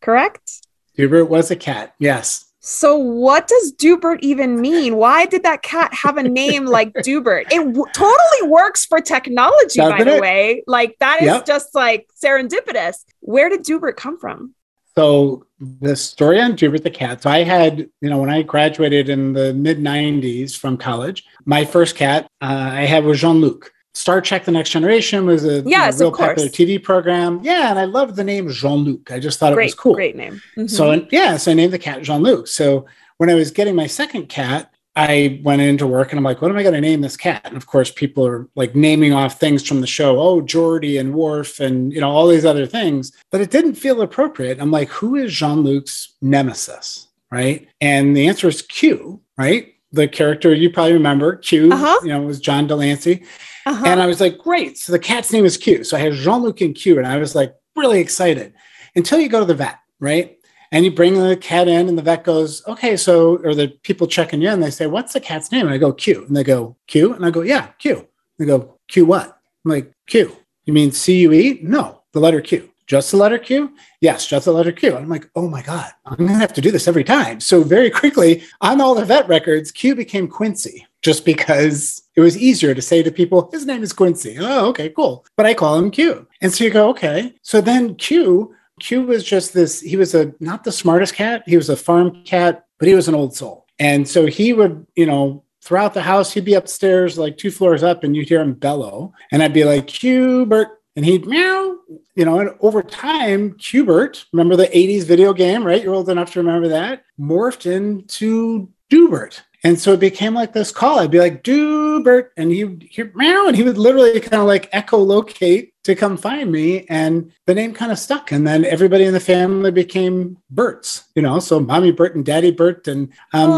correct? 0.00 0.62
Doobert 0.96 1.28
was 1.28 1.50
a 1.50 1.56
cat, 1.56 1.94
yes. 1.98 2.44
So 2.60 2.96
what 2.96 3.48
does 3.48 3.72
Doobert 3.72 4.18
even 4.20 4.60
mean? 4.60 4.96
Why 4.96 5.26
did 5.26 5.42
that 5.44 5.62
cat 5.62 5.92
have 5.94 6.18
a 6.18 6.22
name 6.22 6.66
like 6.76 6.92
Doobert? 6.92 7.46
It 7.52 7.58
w- 7.64 7.84
totally 7.92 8.48
works 8.48 8.84
for 8.84 9.00
technology, 9.00 9.78
Doesn't 9.80 9.98
by 9.98 10.04
the 10.04 10.16
it? 10.16 10.20
way. 10.20 10.62
Like 10.66 10.96
that 11.00 11.20
is 11.22 11.26
Yep. 11.26 11.46
just 11.46 11.74
like 11.74 12.08
serendipitous. 12.22 13.04
Where 13.20 13.48
did 13.48 13.64
Doobert 13.64 13.96
come 13.96 14.18
from? 14.18 14.54
So 14.96 15.46
the 15.60 15.94
story 15.96 16.40
on 16.40 16.52
Doobert 16.56 16.82
the 16.82 16.90
cat. 16.90 17.22
So 17.22 17.30
I 17.30 17.44
had, 17.44 17.88
you 18.00 18.10
know, 18.10 18.18
when 18.18 18.30
I 18.30 18.42
graduated 18.42 19.08
in 19.08 19.32
the 19.32 19.54
mid 19.54 19.78
'90s 19.78 20.56
from 20.56 20.76
college, 20.76 21.24
my 21.44 21.64
first 21.64 21.94
cat 21.96 22.24
uh, 22.40 22.70
I 22.72 22.82
had 22.82 23.04
was 23.04 23.20
Jean 23.20 23.40
Luc. 23.40 23.72
Star 23.94 24.20
Trek: 24.20 24.44
The 24.44 24.52
Next 24.52 24.70
Generation 24.70 25.26
was 25.26 25.44
a 25.44 25.56
you 25.62 25.70
know, 25.70 25.90
real 25.98 26.12
popular 26.12 26.48
TV 26.48 26.82
program. 26.82 27.40
Yeah, 27.42 27.70
and 27.70 27.78
I 27.78 27.84
loved 27.84 28.16
the 28.16 28.24
name 28.24 28.48
Jean 28.50 28.84
Luc. 28.84 29.10
I 29.10 29.18
just 29.18 29.38
thought 29.38 29.52
it 29.52 29.56
was 29.56 29.74
cool. 29.74 29.94
great 29.94 30.16
name. 30.16 30.40
Mhm. 30.56 30.70
So 30.70 31.06
yeah, 31.10 31.36
so 31.36 31.50
I 31.50 31.54
named 31.54 31.72
the 31.72 31.78
cat 31.78 32.02
Jean 32.02 32.22
Luc. 32.22 32.46
So 32.46 32.86
when 33.16 33.30
I 33.30 33.34
was 33.34 33.50
getting 33.50 33.74
my 33.74 33.86
second 33.86 34.28
cat, 34.28 34.72
I 34.94 35.40
went 35.44 35.62
into 35.62 35.86
work 35.86 36.10
and 36.10 36.18
I'm 36.18 36.24
like, 36.24 36.42
what 36.42 36.50
am 36.50 36.56
I 36.56 36.62
going 36.62 36.74
to 36.74 36.80
name 36.80 37.02
this 37.02 37.16
cat? 37.16 37.42
And 37.44 37.56
of 37.56 37.66
course, 37.66 37.90
people 37.90 38.26
are 38.26 38.48
like 38.56 38.74
naming 38.74 39.12
off 39.12 39.38
things 39.38 39.66
from 39.66 39.80
the 39.80 39.86
show. 39.86 40.20
Oh, 40.20 40.40
Geordi 40.42 40.98
and 40.98 41.14
Worf 41.14 41.60
and 41.60 41.92
you 41.92 42.00
know 42.00 42.10
all 42.10 42.26
these 42.28 42.44
other 42.44 42.66
things, 42.66 43.12
but 43.30 43.40
it 43.40 43.50
didn't 43.50 43.74
feel 43.74 44.02
appropriate. 44.02 44.60
I'm 44.60 44.70
like, 44.70 44.88
who 44.88 45.14
is 45.16 45.32
Jean 45.32 45.62
Luc's 45.62 46.14
nemesis, 46.20 47.08
right? 47.30 47.68
And 47.80 48.16
the 48.16 48.26
answer 48.28 48.48
is 48.48 48.62
Q, 48.62 49.20
right? 49.36 49.74
The 49.92 50.06
character 50.06 50.54
you 50.54 50.70
probably 50.70 50.92
remember, 50.92 51.36
Q. 51.36 51.72
Uh-huh. 51.72 51.98
You 52.02 52.08
know, 52.08 52.22
was 52.22 52.40
John 52.40 52.66
de 52.66 52.76
Lancie. 52.76 53.24
Uh-huh. 53.66 53.84
And 53.86 54.00
I 54.00 54.06
was 54.06 54.20
like, 54.20 54.38
great. 54.38 54.78
So 54.78 54.92
the 54.92 54.98
cat's 54.98 55.32
name 55.32 55.44
is 55.44 55.56
Q. 55.56 55.84
So 55.84 55.96
I 55.96 56.00
had 56.00 56.12
Jean 56.12 56.42
Luc 56.42 56.60
and 56.60 56.74
Q, 56.74 56.98
and 56.98 57.06
I 57.06 57.16
was 57.16 57.34
like 57.34 57.54
really 57.76 58.00
excited 58.00 58.54
until 58.96 59.18
you 59.18 59.28
go 59.28 59.40
to 59.40 59.46
the 59.46 59.54
vet, 59.54 59.78
right? 60.00 60.36
And 60.70 60.84
you 60.84 60.90
bring 60.90 61.14
the 61.14 61.36
cat 61.36 61.68
in, 61.68 61.88
and 61.88 61.96
the 61.96 62.02
vet 62.02 62.24
goes, 62.24 62.66
okay, 62.66 62.96
so, 62.96 63.38
or 63.38 63.54
the 63.54 63.68
people 63.82 64.06
checking 64.06 64.42
you 64.42 64.50
in, 64.50 64.60
they 64.60 64.70
say, 64.70 64.86
what's 64.86 65.14
the 65.14 65.20
cat's 65.20 65.50
name? 65.50 65.66
And 65.66 65.74
I 65.74 65.78
go, 65.78 65.92
Q. 65.92 66.24
And 66.26 66.36
they 66.36 66.44
go, 66.44 66.76
Q. 66.86 67.14
And 67.14 67.24
I 67.24 67.30
go, 67.30 67.40
yeah, 67.40 67.68
Q. 67.78 68.06
They 68.38 68.44
go, 68.44 68.78
Q 68.88 69.06
what? 69.06 69.38
I'm 69.64 69.70
like, 69.70 69.92
Q. 70.06 70.36
You 70.64 70.74
mean 70.74 70.92
C 70.92 71.20
U 71.20 71.32
E? 71.32 71.60
No, 71.62 72.02
the 72.12 72.20
letter 72.20 72.42
Q. 72.42 72.70
Just 72.88 73.10
the 73.10 73.18
letter 73.18 73.38
Q? 73.38 73.74
Yes, 74.00 74.26
just 74.26 74.46
the 74.46 74.52
letter 74.52 74.72
Q. 74.72 74.96
And 74.96 75.04
I'm 75.04 75.10
like, 75.10 75.30
oh 75.36 75.46
my 75.46 75.60
God, 75.60 75.92
I'm 76.06 76.16
going 76.16 76.30
to 76.30 76.38
have 76.38 76.54
to 76.54 76.62
do 76.62 76.70
this 76.70 76.88
every 76.88 77.04
time. 77.04 77.38
So 77.38 77.62
very 77.62 77.90
quickly, 77.90 78.42
on 78.62 78.80
all 78.80 78.94
the 78.94 79.04
vet 79.04 79.28
records, 79.28 79.70
Q 79.70 79.94
became 79.94 80.26
Quincy 80.26 80.86
just 81.02 81.26
because 81.26 82.02
it 82.16 82.22
was 82.22 82.38
easier 82.38 82.74
to 82.74 82.80
say 82.80 83.02
to 83.02 83.12
people, 83.12 83.50
his 83.52 83.66
name 83.66 83.82
is 83.82 83.92
Quincy. 83.92 84.38
Oh, 84.40 84.68
okay, 84.70 84.88
cool. 84.88 85.26
But 85.36 85.44
I 85.44 85.52
call 85.52 85.78
him 85.78 85.90
Q. 85.90 86.26
And 86.40 86.52
so 86.52 86.64
you 86.64 86.70
go, 86.70 86.88
okay. 86.88 87.34
So 87.42 87.60
then 87.60 87.94
Q, 87.96 88.54
Q 88.80 89.02
was 89.02 89.22
just 89.22 89.52
this, 89.52 89.82
he 89.82 89.96
was 89.96 90.14
a 90.14 90.32
not 90.40 90.64
the 90.64 90.72
smartest 90.72 91.14
cat. 91.14 91.42
He 91.46 91.58
was 91.58 91.68
a 91.68 91.76
farm 91.76 92.24
cat, 92.24 92.64
but 92.78 92.88
he 92.88 92.94
was 92.94 93.06
an 93.06 93.14
old 93.14 93.36
soul. 93.36 93.66
And 93.78 94.08
so 94.08 94.24
he 94.24 94.54
would, 94.54 94.86
you 94.96 95.04
know, 95.04 95.44
throughout 95.60 95.92
the 95.92 96.02
house, 96.02 96.32
he'd 96.32 96.46
be 96.46 96.54
upstairs 96.54 97.18
like 97.18 97.36
two 97.36 97.50
floors 97.50 97.82
up 97.82 98.02
and 98.02 98.16
you'd 98.16 98.28
hear 98.28 98.40
him 98.40 98.54
bellow. 98.54 99.12
And 99.30 99.42
I'd 99.42 99.52
be 99.52 99.64
like, 99.64 99.88
Qbert. 99.88 100.68
And 100.98 101.06
he'd 101.06 101.26
meow, 101.26 101.78
you 102.16 102.24
know, 102.24 102.40
and 102.40 102.50
over 102.58 102.82
time, 102.82 103.52
Qbert, 103.52 104.24
remember 104.32 104.56
the 104.56 104.66
80s 104.66 105.04
video 105.04 105.32
game, 105.32 105.62
right? 105.62 105.80
You're 105.80 105.94
old 105.94 106.08
enough 106.08 106.32
to 106.32 106.40
remember 106.40 106.66
that, 106.66 107.04
morphed 107.20 107.70
into 107.70 108.68
Doobert. 108.90 109.42
And 109.62 109.78
so 109.78 109.92
it 109.92 110.00
became 110.00 110.34
like 110.34 110.52
this 110.52 110.72
call. 110.72 110.98
I'd 110.98 111.12
be 111.12 111.20
like, 111.20 111.44
Doobert. 111.44 112.30
And 112.36 112.50
he'd 112.50 112.88
hear 112.90 113.12
meow, 113.14 113.46
and 113.46 113.54
he 113.54 113.62
would 113.62 113.78
literally 113.78 114.18
kind 114.18 114.42
of 114.42 114.48
like 114.48 114.72
echolocate 114.72 115.70
to 115.84 115.94
come 115.94 116.16
find 116.16 116.50
me. 116.50 116.84
And 116.88 117.30
the 117.46 117.54
name 117.54 117.74
kind 117.74 117.92
of 117.92 117.98
stuck. 118.00 118.32
And 118.32 118.44
then 118.44 118.64
everybody 118.64 119.04
in 119.04 119.14
the 119.14 119.20
family 119.20 119.70
became 119.70 120.36
Berts, 120.50 121.04
you 121.14 121.22
know, 121.22 121.38
so 121.38 121.60
mommy 121.60 121.92
Bert 121.92 122.16
and 122.16 122.24
daddy 122.24 122.50
Bert. 122.50 122.88
And 122.88 123.12
um. 123.32 123.52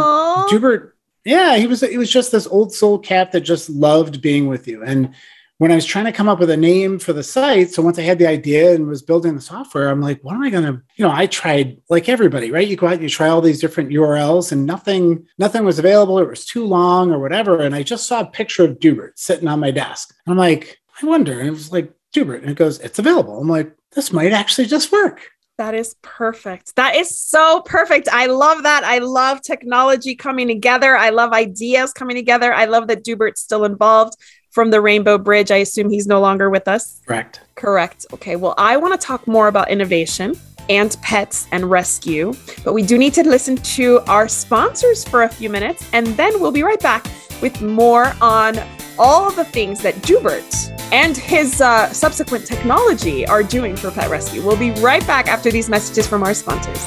Doobert, 0.50 0.90
yeah, 1.25 1.56
he 1.56 1.66
was, 1.66 1.80
he 1.80 1.97
was 1.97 2.11
just 2.11 2.32
this 2.32 2.47
old 2.47 2.75
soul 2.75 2.99
cat 2.99 3.32
that 3.32 3.40
just 3.40 3.70
loved 3.70 4.20
being 4.20 4.47
with 4.47 4.68
you. 4.68 4.85
And 4.85 5.14
when 5.60 5.70
I 5.70 5.74
was 5.74 5.84
trying 5.84 6.06
to 6.06 6.12
come 6.12 6.26
up 6.26 6.38
with 6.38 6.48
a 6.48 6.56
name 6.56 6.98
for 6.98 7.12
the 7.12 7.22
site, 7.22 7.70
so 7.70 7.82
once 7.82 7.98
I 7.98 8.02
had 8.02 8.18
the 8.18 8.26
idea 8.26 8.74
and 8.74 8.86
was 8.86 9.02
building 9.02 9.34
the 9.34 9.42
software, 9.42 9.90
I'm 9.90 10.00
like, 10.00 10.18
what 10.24 10.34
am 10.34 10.42
I 10.42 10.48
going 10.48 10.64
to, 10.64 10.80
you 10.96 11.04
know, 11.04 11.12
I 11.12 11.26
tried 11.26 11.76
like 11.90 12.08
everybody, 12.08 12.50
right? 12.50 12.66
You 12.66 12.76
go 12.76 12.86
out 12.86 13.02
you 13.02 13.10
try 13.10 13.28
all 13.28 13.42
these 13.42 13.60
different 13.60 13.90
URLs 13.90 14.52
and 14.52 14.64
nothing, 14.64 15.26
nothing 15.36 15.62
was 15.66 15.78
available. 15.78 16.18
It 16.18 16.30
was 16.30 16.46
too 16.46 16.64
long 16.64 17.12
or 17.12 17.18
whatever. 17.18 17.60
And 17.60 17.74
I 17.74 17.82
just 17.82 18.06
saw 18.06 18.20
a 18.20 18.30
picture 18.30 18.64
of 18.64 18.78
Doobert 18.78 19.18
sitting 19.18 19.48
on 19.48 19.60
my 19.60 19.70
desk. 19.70 20.14
I'm 20.26 20.38
like, 20.38 20.78
I 21.02 21.04
wonder. 21.04 21.38
And 21.38 21.48
it 21.48 21.52
was 21.52 21.70
like 21.70 21.92
Doobert. 22.14 22.40
And 22.40 22.50
it 22.50 22.56
goes, 22.56 22.78
it's 22.80 22.98
available. 22.98 23.38
I'm 23.38 23.46
like, 23.46 23.70
this 23.92 24.14
might 24.14 24.32
actually 24.32 24.66
just 24.66 24.90
work. 24.90 25.28
That 25.58 25.74
is 25.74 25.94
perfect. 26.00 26.76
That 26.76 26.96
is 26.96 27.20
so 27.20 27.60
perfect. 27.66 28.08
I 28.10 28.24
love 28.24 28.62
that. 28.62 28.82
I 28.82 28.96
love 28.96 29.42
technology 29.42 30.14
coming 30.14 30.48
together. 30.48 30.96
I 30.96 31.10
love 31.10 31.32
ideas 31.32 31.92
coming 31.92 32.16
together. 32.16 32.54
I 32.54 32.64
love 32.64 32.86
that 32.88 33.04
Doobert's 33.04 33.42
still 33.42 33.66
involved 33.66 34.16
from 34.50 34.71
the 34.71 34.80
Rainbow 34.80 35.19
Bridge. 35.19 35.50
I 35.50 35.57
assume 35.57 35.90
he's 35.90 36.07
no 36.07 36.21
longer 36.21 36.50
with 36.50 36.69
us. 36.69 37.00
Correct. 37.07 37.40
Correct. 37.54 38.07
Okay. 38.12 38.37
Well, 38.37 38.54
I 38.59 38.76
want 38.76 38.99
to 38.99 39.07
talk 39.07 39.26
more 39.26 39.49
about 39.49 39.71
innovation 39.71 40.35
and 40.69 40.97
pets 41.02 41.49
and 41.50 41.71
rescue, 41.71 42.33
but 42.64 42.73
we 42.73 42.83
do 42.83 42.97
need 42.97 43.14
to 43.14 43.25
listen 43.25 43.57
to 43.57 44.00
our 44.07 44.28
sponsors 44.28 45.02
for 45.04 45.25
a 45.25 45.28
few 45.28 45.50
minutes, 45.50 45.88
and 45.92 46.07
then 46.09 46.40
we'll 46.40 46.52
be 46.52 46.62
right 46.62 46.80
back 46.80 47.07
with 47.42 47.61
more 47.61 48.14
on 48.21 48.57
all 48.99 49.26
of 49.26 49.35
the 49.35 49.45
things 49.45 49.83
that 49.83 49.95
Doobert 49.97 50.71
and 50.92 51.16
his 51.16 51.61
uh, 51.61 51.92
subsequent 51.92 52.47
technology 52.47 53.26
are 53.26 53.42
doing 53.42 53.76
for 53.76 53.90
pet 53.90 54.11
rescue. 54.11 54.42
We'll 54.42 54.57
be 54.57 54.73
right 54.73 55.04
back 55.07 55.26
after 55.26 55.50
these 55.50 55.69
messages 55.69 56.07
from 56.07 56.23
our 56.23 56.35
sponsors. 56.35 56.87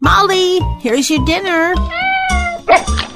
Molly, 0.00 0.60
here's 0.80 1.10
your 1.10 1.24
dinner. 1.24 1.74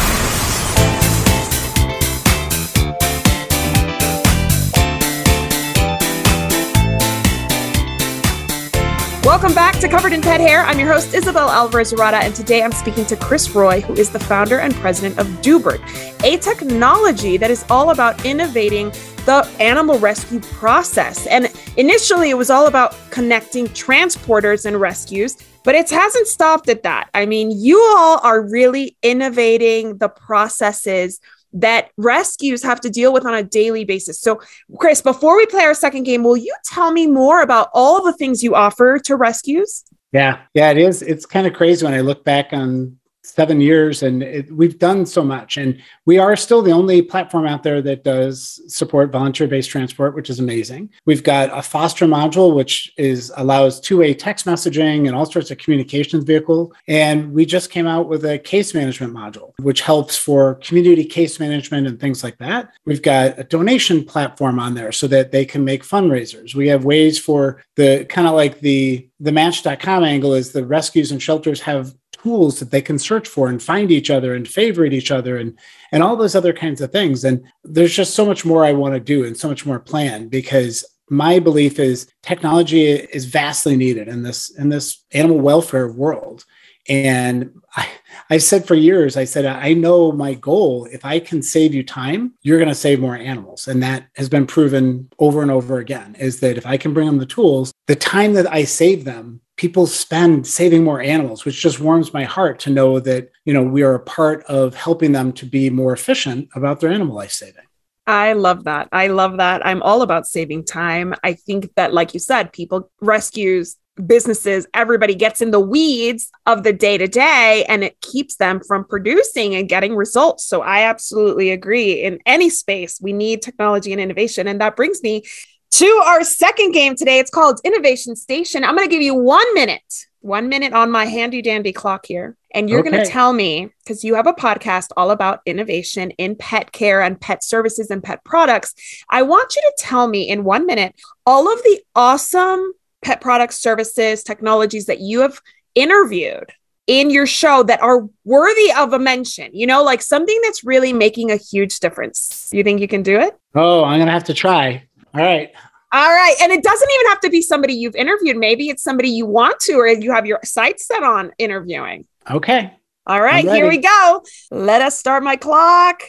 Welcome 9.31 9.55
back 9.55 9.79
to 9.79 9.87
Covered 9.87 10.11
in 10.11 10.21
Pet 10.21 10.41
Hair. 10.41 10.65
I'm 10.65 10.77
your 10.77 10.91
host, 10.91 11.13
Isabel 11.13 11.49
Alvarez 11.49 11.93
Arada, 11.93 12.21
and 12.21 12.35
today 12.35 12.63
I'm 12.63 12.73
speaking 12.73 13.05
to 13.05 13.15
Chris 13.15 13.49
Roy, 13.55 13.79
who 13.79 13.93
is 13.93 14.09
the 14.09 14.19
founder 14.19 14.59
and 14.59 14.73
president 14.75 15.17
of 15.19 15.25
Doobert, 15.41 15.79
a 16.25 16.35
technology 16.39 17.37
that 17.37 17.49
is 17.49 17.63
all 17.69 17.91
about 17.91 18.25
innovating 18.25 18.89
the 19.25 19.49
animal 19.61 19.97
rescue 19.99 20.41
process. 20.41 21.27
And 21.27 21.49
initially, 21.77 22.29
it 22.29 22.37
was 22.37 22.49
all 22.49 22.67
about 22.67 22.93
connecting 23.09 23.67
transporters 23.67 24.65
and 24.65 24.81
rescues, 24.81 25.37
but 25.63 25.75
it 25.75 25.89
hasn't 25.89 26.27
stopped 26.27 26.67
at 26.67 26.83
that. 26.83 27.09
I 27.13 27.25
mean, 27.25 27.51
you 27.51 27.79
all 27.95 28.19
are 28.23 28.41
really 28.41 28.97
innovating 29.01 29.97
the 29.97 30.09
processes 30.09 31.21
that 31.53 31.89
rescues 31.97 32.63
have 32.63 32.81
to 32.81 32.89
deal 32.89 33.13
with 33.13 33.25
on 33.25 33.33
a 33.33 33.43
daily 33.43 33.83
basis. 33.83 34.19
So, 34.19 34.41
Chris, 34.77 35.01
before 35.01 35.35
we 35.37 35.45
play 35.45 35.63
our 35.63 35.73
second 35.73 36.03
game, 36.03 36.23
will 36.23 36.37
you 36.37 36.55
tell 36.65 36.91
me 36.91 37.07
more 37.07 37.41
about 37.41 37.69
all 37.73 38.03
the 38.03 38.13
things 38.13 38.43
you 38.43 38.55
offer 38.55 38.99
to 38.99 39.15
rescues? 39.15 39.83
Yeah, 40.11 40.39
yeah, 40.53 40.71
it 40.71 40.77
is. 40.77 41.01
It's 41.01 41.25
kind 41.25 41.47
of 41.47 41.53
crazy 41.53 41.85
when 41.85 41.93
I 41.93 42.01
look 42.01 42.23
back 42.23 42.49
on 42.51 42.97
seven 43.23 43.61
years 43.61 44.03
and 44.03 44.23
it, 44.23 44.51
we've 44.51 44.79
done 44.79 45.05
so 45.05 45.23
much. 45.23 45.57
And 45.57 45.81
we 46.05 46.17
are 46.17 46.35
still 46.35 46.61
the 46.61 46.71
only 46.71 47.01
platform 47.01 47.45
out 47.45 47.63
there 47.63 47.81
that 47.81 48.03
does 48.03 48.61
support 48.67 49.11
volunteer 49.11 49.47
based 49.47 49.69
transport, 49.69 50.15
which 50.15 50.29
is 50.29 50.39
amazing. 50.39 50.89
We've 51.05 51.23
got 51.23 51.55
a 51.57 51.61
foster 51.61 52.05
module, 52.05 52.55
which 52.55 52.91
is 52.97 53.31
allows 53.37 53.79
two 53.79 53.99
way 53.99 54.13
text 54.13 54.45
messaging 54.45 55.07
and 55.07 55.15
all 55.15 55.25
sorts 55.25 55.51
of 55.51 55.59
communications 55.59 56.23
vehicle. 56.23 56.73
And 56.87 57.31
we 57.33 57.45
just 57.45 57.69
came 57.69 57.87
out 57.87 58.09
with 58.09 58.25
a 58.25 58.39
case 58.39 58.73
management 58.73 59.13
module, 59.13 59.53
which 59.59 59.81
helps 59.81 60.17
for 60.17 60.55
community 60.55 61.05
case 61.05 61.39
management 61.39 61.87
and 61.87 61.99
things 61.99 62.23
like 62.23 62.37
that. 62.39 62.71
We've 62.85 63.01
got 63.01 63.37
a 63.37 63.43
donation 63.43 64.03
platform 64.03 64.59
on 64.59 64.73
there 64.73 64.91
so 64.91 65.07
that 65.07 65.31
they 65.31 65.45
can 65.45 65.63
make 65.63 65.83
fundraisers. 65.83 66.55
We 66.55 66.67
have 66.69 66.85
ways 66.85 67.19
for 67.19 67.61
the 67.75 68.05
kind 68.09 68.27
of 68.27 68.33
like 68.33 68.59
the 68.59 69.07
the 69.19 69.31
match.com 69.31 70.03
angle 70.03 70.33
is 70.33 70.51
the 70.51 70.65
rescues 70.65 71.11
and 71.11 71.21
shelters 71.21 71.61
have 71.61 71.93
tools 72.21 72.59
that 72.59 72.71
they 72.71 72.81
can 72.81 72.99
search 72.99 73.27
for 73.27 73.47
and 73.47 73.61
find 73.61 73.91
each 73.91 74.09
other 74.09 74.35
and 74.35 74.47
favorite 74.47 74.93
each 74.93 75.11
other 75.11 75.37
and 75.37 75.57
and 75.91 76.03
all 76.03 76.15
those 76.15 76.35
other 76.35 76.53
kinds 76.53 76.81
of 76.81 76.91
things 76.91 77.23
and 77.23 77.43
there's 77.63 77.95
just 77.95 78.13
so 78.13 78.25
much 78.25 78.45
more 78.45 78.63
i 78.65 78.73
want 78.73 78.93
to 78.93 78.99
do 78.99 79.25
and 79.25 79.37
so 79.37 79.47
much 79.47 79.65
more 79.65 79.79
planned 79.79 80.29
because 80.29 80.85
my 81.09 81.39
belief 81.39 81.79
is 81.79 82.07
technology 82.21 82.89
is 82.89 83.25
vastly 83.25 83.75
needed 83.75 84.07
in 84.07 84.23
this 84.23 84.49
in 84.57 84.69
this 84.69 85.03
animal 85.13 85.39
welfare 85.39 85.91
world 85.91 86.45
and 86.89 87.61
I, 87.75 87.87
I 88.31 88.37
said 88.37 88.65
for 88.65 88.75
years, 88.75 89.15
I 89.15 89.25
said, 89.25 89.45
I 89.45 89.73
know 89.73 90.11
my 90.11 90.33
goal. 90.33 90.87
If 90.91 91.05
I 91.05 91.19
can 91.19 91.43
save 91.43 91.73
you 91.73 91.83
time, 91.83 92.33
you're 92.41 92.57
going 92.57 92.69
to 92.69 92.75
save 92.75 92.99
more 92.99 93.15
animals. 93.15 93.67
And 93.67 93.83
that 93.83 94.07
has 94.15 94.29
been 94.29 94.47
proven 94.47 95.09
over 95.19 95.41
and 95.41 95.51
over 95.51 95.77
again 95.77 96.15
is 96.19 96.39
that 96.39 96.57
if 96.57 96.65
I 96.65 96.77
can 96.77 96.93
bring 96.93 97.07
them 97.07 97.19
the 97.19 97.25
tools, 97.25 97.71
the 97.87 97.95
time 97.95 98.33
that 98.33 98.51
I 98.51 98.63
save 98.63 99.05
them, 99.05 99.41
people 99.61 99.85
spend 99.85 100.47
saving 100.47 100.83
more 100.83 100.99
animals, 100.99 101.45
which 101.45 101.61
just 101.61 101.79
warms 101.79 102.15
my 102.15 102.23
heart 102.23 102.57
to 102.57 102.71
know 102.71 102.99
that, 102.99 103.29
you 103.45 103.53
know, 103.53 103.61
we 103.61 103.83
are 103.83 103.93
a 103.93 103.99
part 103.99 104.43
of 104.45 104.73
helping 104.73 105.11
them 105.11 105.31
to 105.31 105.45
be 105.45 105.69
more 105.69 105.93
efficient 105.93 106.49
about 106.55 106.79
their 106.79 106.89
animal 106.89 107.15
life 107.15 107.31
saving. 107.31 107.65
I 108.07 108.33
love 108.33 108.63
that. 108.63 108.89
I 108.91 109.05
love 109.05 109.37
that. 109.37 109.63
I'm 109.63 109.83
all 109.83 110.01
about 110.01 110.25
saving 110.25 110.65
time. 110.65 111.13
I 111.23 111.33
think 111.33 111.69
that, 111.75 111.93
like 111.93 112.15
you 112.15 112.19
said, 112.19 112.51
people 112.51 112.89
rescues 113.01 113.77
businesses, 114.07 114.65
everybody 114.73 115.13
gets 115.13 115.43
in 115.43 115.51
the 115.51 115.59
weeds 115.59 116.31
of 116.47 116.63
the 116.63 116.73
day 116.73 116.97
to 116.97 117.07
day 117.07 117.63
and 117.67 117.83
it 117.83 117.99
keeps 118.01 118.37
them 118.37 118.61
from 118.61 118.83
producing 118.85 119.53
and 119.53 119.69
getting 119.69 119.95
results. 119.95 120.43
So 120.43 120.61
I 120.63 120.83
absolutely 120.83 121.51
agree. 121.51 122.01
In 122.01 122.19
any 122.25 122.49
space, 122.49 122.99
we 122.99 123.13
need 123.13 123.43
technology 123.43 123.91
and 123.91 124.01
innovation. 124.01 124.47
And 124.47 124.59
that 124.59 124.75
brings 124.75 125.03
me 125.03 125.23
to 125.71 126.03
our 126.05 126.23
second 126.23 126.73
game 126.73 126.95
today. 126.95 127.19
It's 127.19 127.31
called 127.31 127.59
Innovation 127.63 128.15
Station. 128.15 128.63
I'm 128.63 128.75
going 128.75 128.87
to 128.87 128.93
give 128.93 129.01
you 129.01 129.15
one 129.15 129.53
minute, 129.53 130.05
one 130.19 130.49
minute 130.49 130.73
on 130.73 130.91
my 130.91 131.05
handy 131.05 131.41
dandy 131.41 131.71
clock 131.73 132.05
here. 132.05 132.37
And 132.53 132.69
you're 132.69 132.83
going 132.83 133.01
to 133.01 133.09
tell 133.09 133.31
me, 133.31 133.69
because 133.81 134.03
you 134.03 134.15
have 134.15 134.27
a 134.27 134.33
podcast 134.33 134.89
all 134.97 135.11
about 135.11 135.39
innovation 135.45 136.11
in 136.11 136.35
pet 136.35 136.73
care 136.73 137.01
and 137.01 137.19
pet 137.19 137.43
services 137.43 137.89
and 137.89 138.03
pet 138.03 138.23
products. 138.25 138.75
I 139.09 139.21
want 139.21 139.55
you 139.55 139.61
to 139.61 139.73
tell 139.79 140.07
me 140.07 140.27
in 140.27 140.43
one 140.43 140.65
minute 140.65 140.93
all 141.25 141.51
of 141.51 141.63
the 141.63 141.81
awesome 141.95 142.73
pet 143.01 143.21
products, 143.21 143.59
services, 143.59 144.23
technologies 144.23 144.87
that 144.87 144.99
you 144.99 145.21
have 145.21 145.39
interviewed 145.75 146.51
in 146.87 147.09
your 147.09 147.25
show 147.25 147.63
that 147.63 147.81
are 147.81 148.09
worthy 148.25 148.71
of 148.73 148.91
a 148.91 148.99
mention, 148.99 149.49
you 149.53 149.65
know, 149.65 149.81
like 149.81 150.01
something 150.01 150.37
that's 150.43 150.63
really 150.65 150.91
making 150.91 151.31
a 151.31 151.37
huge 151.37 151.79
difference. 151.79 152.49
You 152.51 152.63
think 152.63 152.81
you 152.81 152.87
can 152.87 153.01
do 153.01 153.17
it? 153.17 153.37
Oh, 153.55 153.85
I'm 153.85 153.97
going 153.97 154.07
to 154.07 154.11
have 154.11 154.25
to 154.25 154.33
try. 154.33 154.83
All 155.13 155.21
right. 155.21 155.51
All 155.93 156.09
right. 156.09 156.35
And 156.41 156.51
it 156.51 156.63
doesn't 156.63 156.89
even 156.89 157.07
have 157.07 157.19
to 157.21 157.29
be 157.29 157.41
somebody 157.41 157.73
you've 157.73 157.95
interviewed. 157.95 158.37
Maybe 158.37 158.69
it's 158.69 158.81
somebody 158.81 159.09
you 159.09 159.25
want 159.25 159.59
to, 159.61 159.73
or 159.73 159.87
you 159.87 160.13
have 160.13 160.25
your 160.25 160.39
sights 160.43 160.87
set 160.87 161.03
on 161.03 161.31
interviewing. 161.37 162.07
Okay. 162.29 162.73
All 163.07 163.21
right. 163.21 163.43
Here 163.43 163.67
we 163.67 163.77
go. 163.77 164.23
Let 164.51 164.81
us 164.81 164.97
start 164.97 165.23
my 165.23 165.35
clock. 165.35 166.01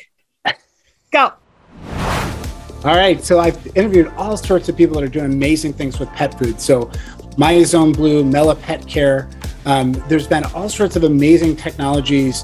Go. 1.11 1.33
All 2.85 2.97
right. 2.97 3.23
So 3.25 3.41
I've 3.41 3.67
interviewed 3.77 4.09
all 4.17 4.37
sorts 4.37 4.69
of 4.69 4.77
people 4.77 4.95
that 4.97 5.05
are 5.05 5.09
doing 5.09 5.27
amazing 5.27 5.73
things 5.73 5.99
with 5.99 6.09
pet 6.11 6.39
food. 6.39 6.61
So 6.61 6.91
Maya 7.39 7.65
Zone 7.65 7.93
Blue, 7.93 8.25
Mela 8.25 8.55
Pet 8.55 8.87
Care. 8.87 9.31
Um, 9.65 9.93
there's 10.09 10.27
been 10.27 10.45
all 10.55 10.69
sorts 10.69 10.97
of 10.97 11.05
amazing 11.05 11.57
technologies 11.57 12.43